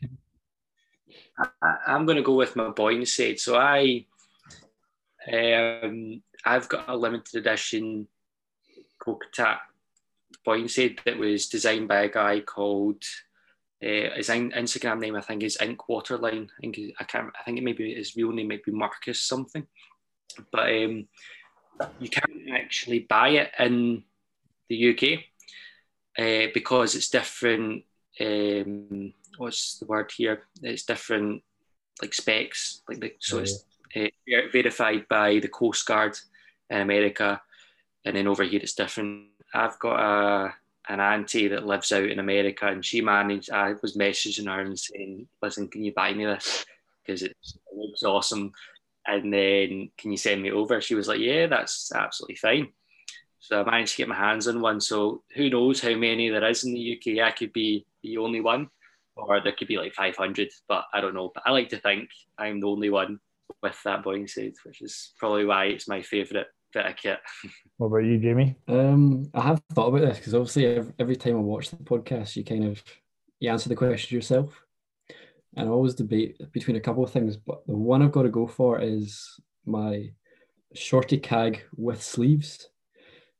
[1.38, 4.06] I, I'm going to go with my Boyne So I,
[5.32, 8.06] um, I've got a limited edition
[9.00, 9.58] Kokatat
[10.44, 13.02] buoyancy that was designed by a guy called.
[13.82, 16.48] Uh, his Instagram name, I think, is Ink Waterline.
[16.56, 17.30] I think I can't.
[17.38, 19.66] I think it maybe his real name might be Marcus something,
[20.50, 21.06] but um,
[21.98, 24.04] you can't actually buy it in
[24.74, 25.20] the UK
[26.18, 27.84] uh, because it's different.
[28.20, 30.42] Um, what's the word here?
[30.62, 31.42] It's different,
[32.00, 33.64] like specs, like the, so it's
[33.96, 34.08] uh,
[34.52, 36.16] verified by the Coast Guard
[36.70, 37.40] in America,
[38.04, 39.26] and then over here it's different.
[39.52, 40.54] I've got a
[40.88, 43.50] an auntie that lives out in America, and she managed.
[43.50, 46.64] I was messaging her and saying, "Listen, can you buy me this?
[47.04, 47.36] Because it
[47.74, 48.52] looks awesome."
[49.06, 50.80] And then, can you send me over?
[50.80, 52.72] She was like, "Yeah, that's absolutely fine."
[53.44, 54.80] So I managed to get my hands on one.
[54.80, 57.22] So who knows how many there is in the UK?
[57.22, 58.68] I could be the only one,
[59.16, 61.30] or there could be like 500, but I don't know.
[61.34, 63.18] But I like to think I'm the only one
[63.62, 67.18] with that buoyancy aid, which is probably why it's my favourite bit of kit.
[67.76, 68.56] What about you, Jamie?
[68.66, 72.36] Um, I have thought about this because obviously every, every time I watch the podcast,
[72.36, 72.82] you kind of
[73.40, 74.58] you answer the question yourself,
[75.54, 77.36] and I always debate between a couple of things.
[77.36, 80.12] But the one I've got to go for is my
[80.72, 82.70] shorty cag with sleeves.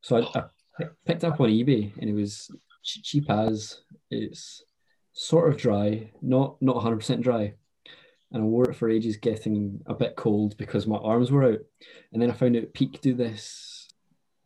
[0.04, 0.44] So I,
[0.78, 2.50] I picked up on eBay and it was
[2.82, 3.78] cheap as
[4.10, 4.62] it's
[5.14, 7.54] sort of dry, not not 100% dry.
[8.30, 11.60] And I wore it for ages, getting a bit cold because my arms were out.
[12.12, 13.88] And then I found out Peak do this.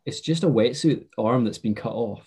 [0.05, 2.25] It's just a wetsuit arm that's been cut off,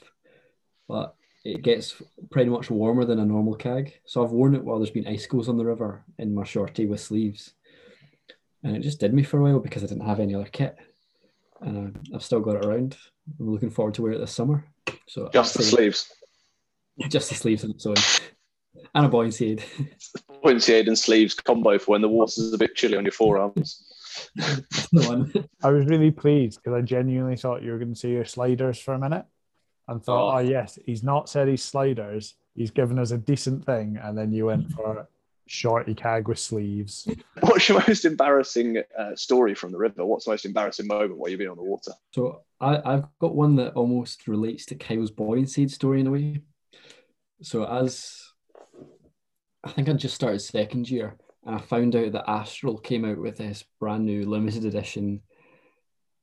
[0.86, 3.94] but it gets pretty much warmer than a normal cag.
[4.04, 7.00] So I've worn it while there's been icicles on the river in my shorty with
[7.00, 7.54] sleeves.
[8.62, 10.76] And it just did me for a while because I didn't have any other kit.
[11.62, 12.96] And I've still got it around.
[13.38, 14.64] I'm looking forward to wear it this summer.
[15.08, 16.10] So just the sleeves.
[17.08, 17.96] Just the sleeves and so on.
[18.94, 19.64] And a buoyancy aid.
[20.42, 23.82] buoyancy aid and sleeves combo for when the water's a bit chilly on your forearms.
[25.62, 28.78] I was really pleased because I genuinely thought you were going to say your sliders
[28.78, 29.24] for a minute
[29.88, 30.36] and thought, oh.
[30.36, 32.34] oh, yes, he's not said he's sliders.
[32.54, 33.98] He's given us a decent thing.
[34.00, 35.08] And then you went for
[35.52, 37.06] shorty cag with sleeves.
[37.40, 40.04] What's your most embarrassing uh, story from the river?
[40.04, 41.92] What's the most embarrassing moment while you've been on the water?
[42.14, 46.40] So I, I've got one that almost relates to Kyle's buoyancy story in a way.
[47.42, 48.18] So as
[49.62, 53.18] I think I just started second year and I found out that Astral came out
[53.18, 55.20] with this brand new limited edition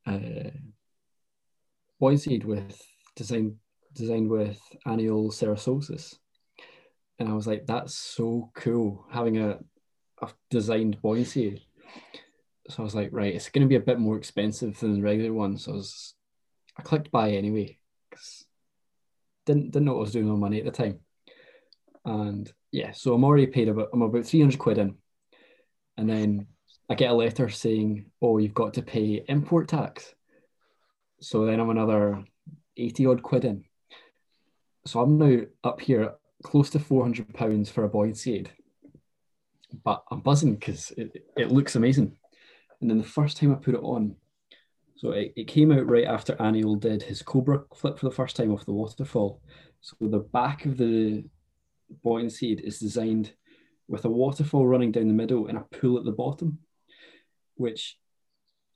[0.07, 0.49] uh,
[1.99, 2.81] buoyancy with
[3.15, 3.57] design
[3.93, 6.15] designed with Aniol Serrasolses
[7.19, 9.59] and I was like, that's so cool having a,
[10.21, 11.67] a designed buoyancy.
[12.69, 15.01] So I was like, right, it's going to be a bit more expensive than the
[15.01, 15.57] regular one.
[15.57, 16.13] So I was,
[16.77, 17.77] I clicked buy anyway
[18.09, 18.45] because
[19.45, 20.99] didn't didn't know what I was doing with money at the time,
[22.05, 24.95] and yeah, so I'm already paid about I'm about 300 quid in,
[25.97, 26.47] and then
[26.89, 30.13] I get a letter saying, "Oh, you've got to pay import tax."
[31.19, 32.23] So then I'm another
[32.77, 33.65] 80 odd quid in.
[34.85, 36.13] So I'm now up here
[36.43, 38.51] close to 400 pounds for a buoyancy aid.
[39.83, 42.17] But I'm buzzing because it, it looks amazing.
[42.81, 44.15] And then the first time I put it on,
[44.95, 48.35] so it, it came out right after Aniol did his Cobra flip for the first
[48.35, 49.41] time off the waterfall.
[49.81, 51.23] So the back of the
[52.03, 53.33] buoyancy aid is designed
[53.87, 56.59] with a waterfall running down the middle and a pool at the bottom,
[57.55, 57.97] which,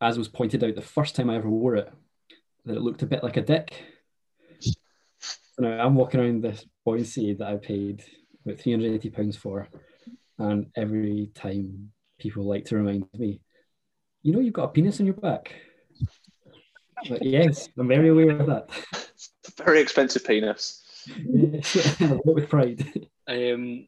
[0.01, 1.91] as was pointed out the first time I ever wore it,
[2.65, 3.83] that it looked a bit like a dick.
[5.63, 8.03] So now I'm walking around this buoyancy that I paid
[8.45, 9.69] about £380 for,
[10.37, 13.39] and every time people like to remind me,
[14.23, 15.55] you know, you've got a penis on your back.
[17.07, 18.69] But yes, I'm very aware of that.
[19.57, 20.83] Very expensive penis.
[22.25, 23.07] with pride.
[23.29, 23.87] Um,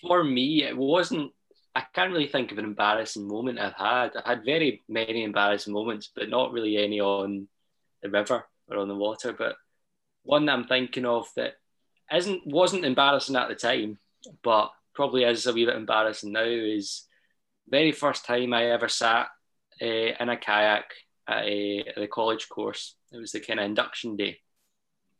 [0.00, 1.30] for me, it wasn't.
[1.76, 4.16] I can't really think of an embarrassing moment I've had.
[4.16, 7.46] I've had very many embarrassing moments, but not really any on
[8.02, 9.32] the river or on the water.
[9.32, 9.54] But
[10.24, 11.54] one that I'm thinking of that
[12.12, 13.98] isn't wasn't embarrassing at the time,
[14.42, 17.04] but probably is a wee bit embarrassing now is
[17.68, 19.28] very first time I ever sat
[19.80, 20.84] uh, in a kayak
[21.26, 22.94] at, a, at the college course.
[23.12, 24.38] It was the kind of induction day,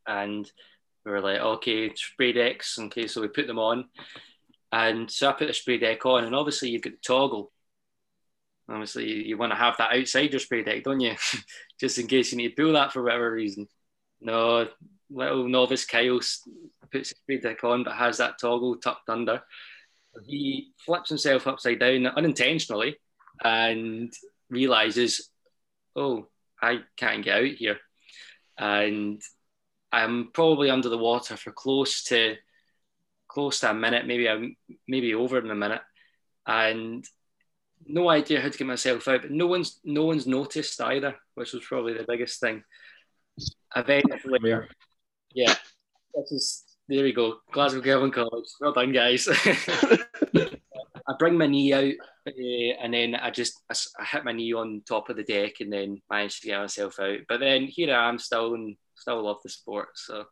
[0.07, 0.51] and
[1.05, 2.79] we were like, okay, spray decks.
[2.79, 3.87] Okay, so we put them on,
[4.71, 7.53] and so I put the spray deck on, and obviously you've got the toggle.
[8.69, 11.15] Obviously, you, you want to have that outside your spray deck, don't you?
[11.81, 13.67] Just in case you need to pull that for whatever reason.
[14.23, 14.69] No,
[15.11, 16.21] little novice Kyle
[16.91, 19.43] puts his spray deck on, but has that toggle tucked under.
[20.27, 22.97] He flips himself upside down unintentionally
[23.43, 24.13] and
[24.51, 25.31] realizes,
[25.97, 26.29] oh,
[26.61, 27.79] I can't get out here.
[28.59, 29.21] And
[29.91, 32.37] I'm probably under the water for close to
[33.29, 34.41] close to a minute, maybe a,
[34.87, 35.81] maybe over in a minute,
[36.47, 37.05] and
[37.87, 39.23] no idea how to get myself out.
[39.23, 42.63] But no one's no one's noticed either, which was probably the biggest thing.
[43.77, 44.55] Eventually,
[45.35, 45.55] yeah,
[46.15, 47.39] this is there we go.
[47.53, 48.49] Glasgow Girvan College.
[48.61, 49.29] Well done, guys.
[51.09, 51.95] I bring my knee out,
[52.27, 55.55] uh, and then I just I, I, hit my knee on top of the deck,
[55.61, 57.21] and then managed to get myself out.
[57.29, 59.89] But then here I am, still and still love the sport.
[59.95, 60.25] So,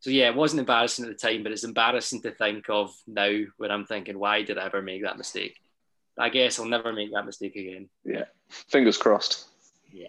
[0.00, 3.40] so yeah, it wasn't embarrassing at the time, but it's embarrassing to think of now
[3.56, 5.56] when I'm thinking, why did I ever make that mistake?
[6.18, 7.88] I guess I'll never make that mistake again.
[8.04, 9.46] Yeah, fingers crossed.
[9.90, 10.08] Yeah.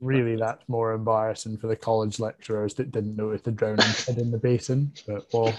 [0.00, 4.30] Really, that's more embarrassing for the college lecturers that didn't notice the drowning kid in
[4.30, 4.92] the basin.
[5.06, 5.54] But we'll,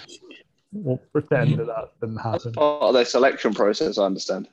[0.71, 2.53] we'll pretend that that didn't happen.
[2.57, 4.47] Oh, that's part of their selection process, I understand.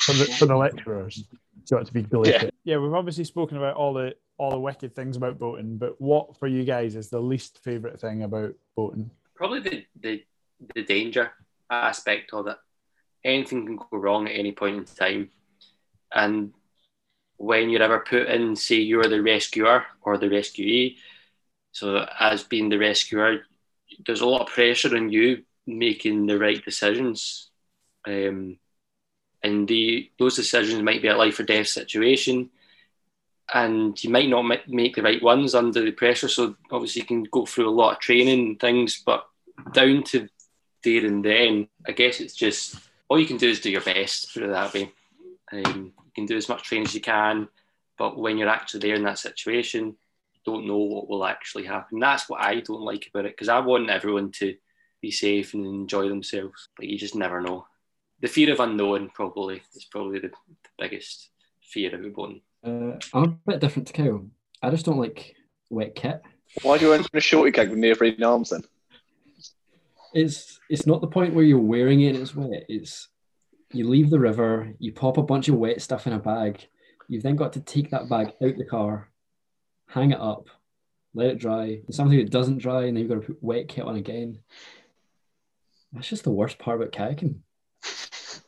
[0.00, 1.24] for, the, for the lecturers,
[1.60, 2.42] it's to be deleted.
[2.42, 2.74] Yeah.
[2.74, 6.36] yeah, we've obviously spoken about all the all the wicked things about boating, but what
[6.38, 9.10] for you guys is the least favorite thing about boating?
[9.34, 10.24] Probably the the,
[10.74, 11.32] the danger
[11.70, 12.56] aspect of it.
[13.24, 15.30] Anything can go wrong at any point in time,
[16.12, 16.52] and
[17.36, 20.96] when you're ever put in, say you're the rescuer or the rescuee,
[21.72, 23.42] so as being the rescuer,
[24.06, 27.50] there's a lot of pressure on you making the right decisions.
[28.06, 28.58] Um,
[29.42, 32.50] and the, those decisions might be a life or death situation
[33.52, 36.28] and you might not make the right ones under the pressure.
[36.28, 39.26] So obviously you can go through a lot of training and things but
[39.72, 40.28] down to
[40.82, 42.76] there and then i guess it's just
[43.12, 44.90] all you can do is do your best it that way.
[45.52, 47.48] Um, can do as much training as you can,
[47.98, 49.86] but when you're actually there in that situation,
[50.34, 51.98] you don't know what will actually happen.
[51.98, 54.54] That's what I don't like about it because I want everyone to
[55.00, 57.66] be safe and enjoy themselves, but you just never know.
[58.20, 62.42] The fear of unknown probably is probably the, the biggest fear of boating.
[62.64, 64.24] Uh, I'm a bit different to Kyle.
[64.62, 65.34] I just don't like
[65.70, 66.22] wet kit.
[66.62, 68.62] Why do you want a shorty cag with neoprene arms then?
[70.14, 72.66] It's it's not the point where you're wearing it and it's wet.
[72.68, 73.08] It's
[73.74, 76.66] you leave the river, you pop a bunch of wet stuff in a bag.
[77.08, 79.10] You've then got to take that bag out the car,
[79.86, 80.48] hang it up,
[81.14, 81.82] let it dry.
[81.84, 84.38] And something that doesn't dry, and then you've got to put wet kit on again.
[85.92, 87.40] That's just the worst part about kayaking.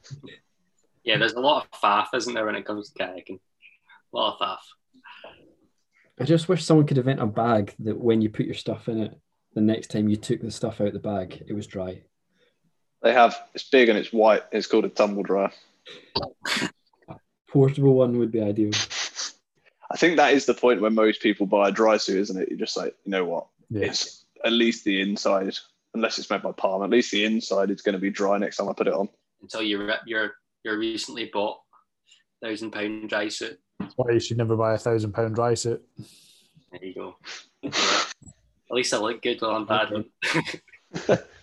[1.04, 3.38] Yeah, there's a lot of faff, isn't there, when it comes to kayaking?
[4.12, 5.32] A lot of faff.
[6.18, 9.00] I just wish someone could invent a bag that when you put your stuff in
[9.00, 9.20] it,
[9.54, 12.04] the next time you took the stuff out of the bag, it was dry.
[13.04, 13.38] They have.
[13.54, 14.44] It's big and it's white.
[14.50, 15.52] It's called a tumble dryer.
[17.48, 18.72] Portable one would be ideal.
[19.90, 22.48] I think that is the point where most people buy a dry suit, isn't it?
[22.48, 23.46] You're just like, you know what?
[23.68, 23.88] Yeah.
[23.88, 25.54] It's at least the inside,
[25.92, 26.82] unless it's made by Palm.
[26.82, 29.10] At least the inside is going to be dry next time I put it on.
[29.42, 30.32] Until you rip your
[30.64, 31.58] your recently bought
[32.42, 33.60] thousand pound dry suit.
[33.80, 35.84] That's why you should never buy a thousand pound dry suit.
[36.72, 37.16] There you go.
[37.64, 40.06] At least I look good while I'm paddling.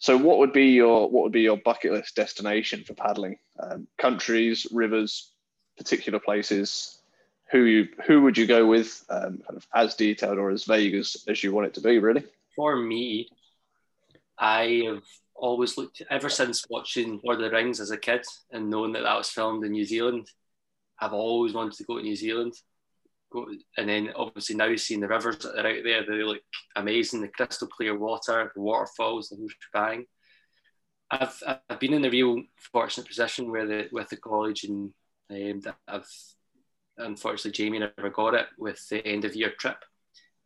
[0.00, 3.36] so, what would be your what would be your bucket list destination for paddling?
[3.62, 5.32] Um, countries, rivers,
[5.76, 7.02] particular places.
[7.52, 9.04] Who you who would you go with?
[9.10, 11.98] Um, kind of as detailed or as vague as, as you want it to be,
[11.98, 12.24] really.
[12.56, 13.28] For me,
[14.38, 15.02] I have
[15.34, 19.02] always looked ever since watching Lord of the Rings as a kid and knowing that
[19.02, 20.30] that was filmed in New Zealand.
[20.98, 22.54] I've always wanted to go to New Zealand.
[23.76, 26.40] And then obviously now seeing the rivers that are out there, they look
[26.76, 27.20] amazing.
[27.20, 30.06] The crystal clear water, the waterfalls, the whole shebang.
[31.10, 34.92] I've, I've been in the real fortunate position where the with the college and
[35.30, 36.06] um, I've
[36.96, 39.78] unfortunately Jamie never got it with the end of year trip.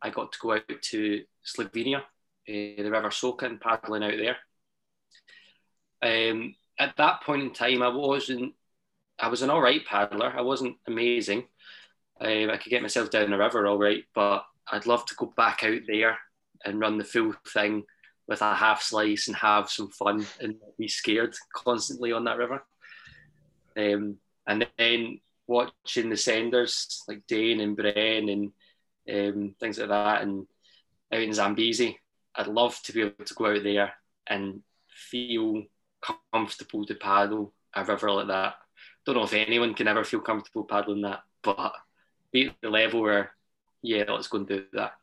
[0.01, 2.01] I got to go out to Slovenia, uh,
[2.47, 4.37] the River Soča, and paddling out there.
[6.01, 8.53] Um, at that point in time, I wasn't.
[9.17, 10.33] I was an all right paddler.
[10.35, 11.45] I wasn't amazing.
[12.21, 15.33] Um, I could get myself down the river all right, but I'd love to go
[15.35, 16.17] back out there
[16.63, 17.83] and run the full thing
[18.27, 22.37] with a half slice and have some fun and not be scared constantly on that
[22.37, 22.63] river.
[23.77, 28.51] Um, and then watching the senders like Dane and Bren and
[29.07, 30.47] um, things like that, and
[31.13, 31.99] out in Zambezi,
[32.35, 33.93] I'd love to be able to go out there
[34.27, 35.63] and feel
[36.31, 38.55] comfortable to paddle a river like that.
[39.05, 41.73] Don't know if anyone can ever feel comfortable paddling that, but
[42.31, 43.31] be at the level where,
[43.81, 44.93] yeah, let's go and do that.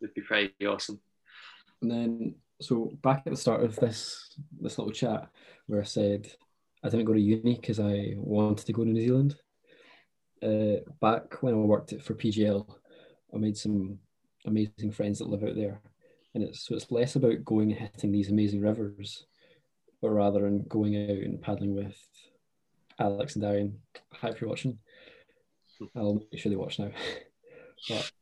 [0.00, 1.00] Would be pretty awesome.
[1.82, 5.28] And then, so back at the start of this this little chat,
[5.66, 6.30] where I said
[6.82, 9.36] I didn't go to uni because I wanted to go to New Zealand.
[10.42, 12.66] Uh, back when I worked for PGL,
[13.34, 13.98] I made some
[14.46, 15.80] amazing friends that live out there,
[16.34, 19.26] and it's so it's less about going and hitting these amazing rivers,
[20.02, 21.96] but rather in going out and paddling with
[22.98, 23.78] Alex and Darian.
[24.12, 24.78] Hi if you're watching.
[25.96, 26.90] I'll make sure they watch now.
[27.88, 28.12] but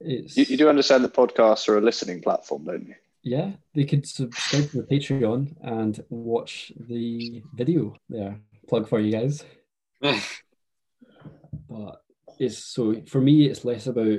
[0.00, 2.94] it's you, you do understand the podcasts are a listening platform, don't you?
[3.22, 8.40] Yeah, they could subscribe to the Patreon and watch the video there.
[8.68, 9.44] Plug for you guys.
[10.00, 10.20] but
[12.38, 14.18] it's so for me, it's less about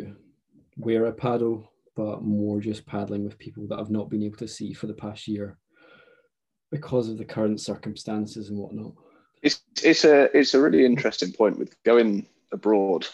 [0.78, 4.48] where I paddle, but more just paddling with people that I've not been able to
[4.48, 5.58] see for the past year
[6.72, 8.94] because of the current circumstances and whatnot.
[9.42, 13.08] It's it's a it's a really interesting point with going abroad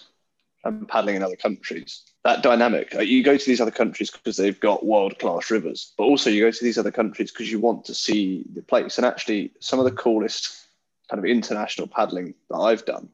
[0.63, 2.03] and paddling in other countries.
[2.23, 6.03] That dynamic, you go to these other countries because they've got world class rivers, but
[6.03, 8.97] also you go to these other countries because you want to see the place.
[8.97, 10.67] And actually, some of the coolest
[11.09, 13.09] kind of international paddling that I've done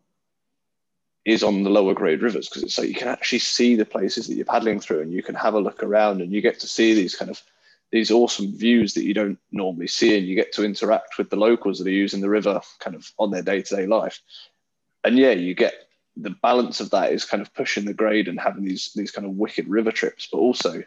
[1.23, 4.27] is on the lower grade rivers because it's like you can actually see the places
[4.27, 6.67] that you're paddling through and you can have a look around and you get to
[6.67, 7.41] see these kind of
[7.91, 11.35] these awesome views that you don't normally see and you get to interact with the
[11.35, 14.21] locals that are using the river kind of on their day-to-day life
[15.03, 15.84] and yeah you get
[16.17, 19.27] the balance of that is kind of pushing the grade and having these these kind
[19.27, 20.83] of wicked river trips, but also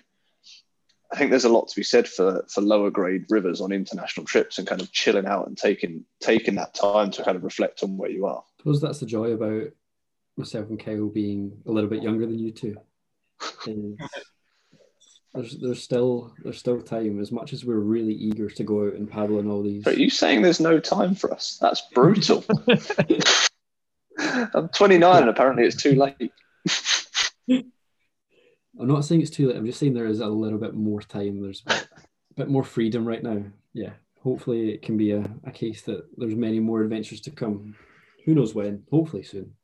[1.10, 4.26] I think there's a lot to be said for for lower grade rivers on international
[4.26, 7.82] trips and kind of chilling out and taking taking that time to kind of reflect
[7.82, 8.40] on where you are.
[8.40, 9.70] I suppose that's the joy about
[10.36, 12.76] myself and Kyle being a little bit younger than you two.
[15.34, 18.94] there's there's still there's still time as much as we're really eager to go out
[18.94, 19.86] and paddle in all these.
[19.86, 21.58] Are you saying there's no time for us?
[21.60, 22.44] That's brutal.
[24.54, 26.32] I'm 29 and apparently it's too late.
[27.48, 29.56] I'm not saying it's too late.
[29.56, 31.42] I'm just saying there is a little bit more time.
[31.42, 33.42] There's a bit, a bit more freedom right now.
[33.72, 33.92] Yeah.
[34.22, 37.74] Hopefully it can be a, a case that there's many more adventures to come.
[38.24, 38.84] Who knows when?
[38.90, 39.54] Hopefully soon.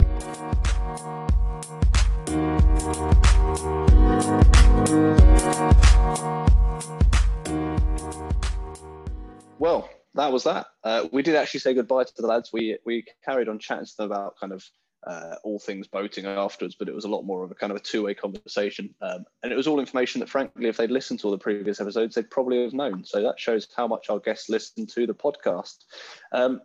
[9.59, 10.67] Well, that was that.
[10.83, 12.53] Uh, we did actually say goodbye to the lads.
[12.53, 14.65] We we carried on chatting to them about kind of
[15.07, 17.77] uh, all things boating afterwards, but it was a lot more of a kind of
[17.77, 21.27] a two-way conversation, um, and it was all information that, frankly, if they'd listened to
[21.27, 23.05] all the previous episodes, they'd probably have known.
[23.05, 25.85] So that shows how much our guests listen to the podcast.
[26.33, 26.63] Um,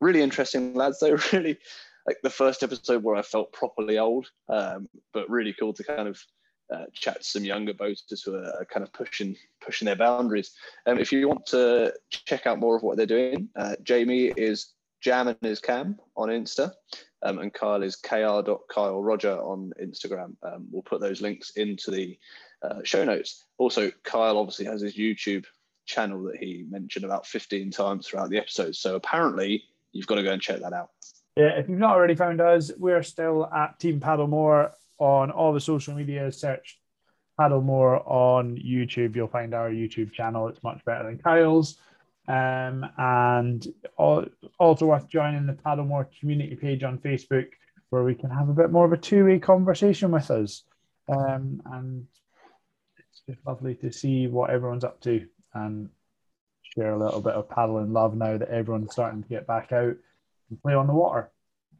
[0.00, 1.00] really interesting lads.
[1.00, 1.58] They really
[2.06, 6.08] like the first episode where I felt properly old, um, but really cool to kind
[6.08, 6.22] of
[6.72, 10.52] uh, chat to some younger boaters who are kind of pushing pushing their boundaries.
[10.86, 14.74] Um, if you want to check out more of what they're doing, uh, Jamie is
[15.04, 16.72] jamandhiscam on Insta,
[17.22, 20.34] um, and Kyle is kr.kylerodger on Instagram.
[20.42, 22.18] Um, we'll put those links into the
[22.62, 23.44] uh, show notes.
[23.58, 25.44] Also, Kyle obviously has his YouTube
[25.86, 28.76] channel that he mentioned about 15 times throughout the episode.
[28.76, 30.90] So apparently, you've got to go and check that out.
[31.36, 35.60] Yeah, if you've not already found us, we're still at Team Paddlemore on all the
[35.60, 36.30] social media.
[36.32, 36.80] Search
[37.38, 39.14] Paddlemore on YouTube.
[39.14, 40.48] You'll find our YouTube channel.
[40.48, 41.78] It's much better than Kyle's.
[42.26, 47.48] Um, and also worth joining the Paddlemore community page on Facebook,
[47.90, 50.64] where we can have a bit more of a two-way conversation with us.
[51.08, 52.06] Um, and
[52.98, 55.26] it's just lovely to see what everyone's up to.
[55.54, 55.88] And
[56.74, 59.96] share a little bit of paddling love now that everyone's starting to get back out
[60.50, 61.30] and play on the water.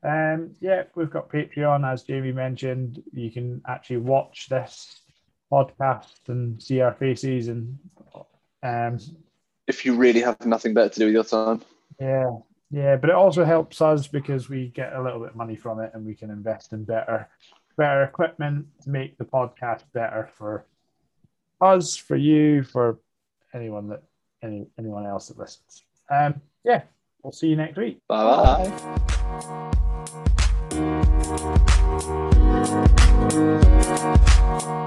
[0.03, 3.03] Um, yeah, we've got Patreon, as Jamie mentioned.
[3.13, 5.01] You can actually watch this
[5.51, 7.79] podcast and see our faces and
[8.63, 8.99] um,
[9.67, 11.63] If you really have nothing better to do with your time.
[12.01, 12.31] yeah,
[12.71, 15.81] yeah, but it also helps us because we get a little bit of money from
[15.81, 17.29] it and we can invest in better,
[17.77, 20.65] better equipment to make the podcast better for
[21.61, 22.99] us, for you, for
[23.55, 24.03] anyone that
[24.43, 25.83] any anyone else that listens.
[26.11, 26.83] Um, yeah,
[27.23, 28.01] we'll see you next week.
[28.07, 29.18] Bye bye.
[32.69, 34.78] Thank you.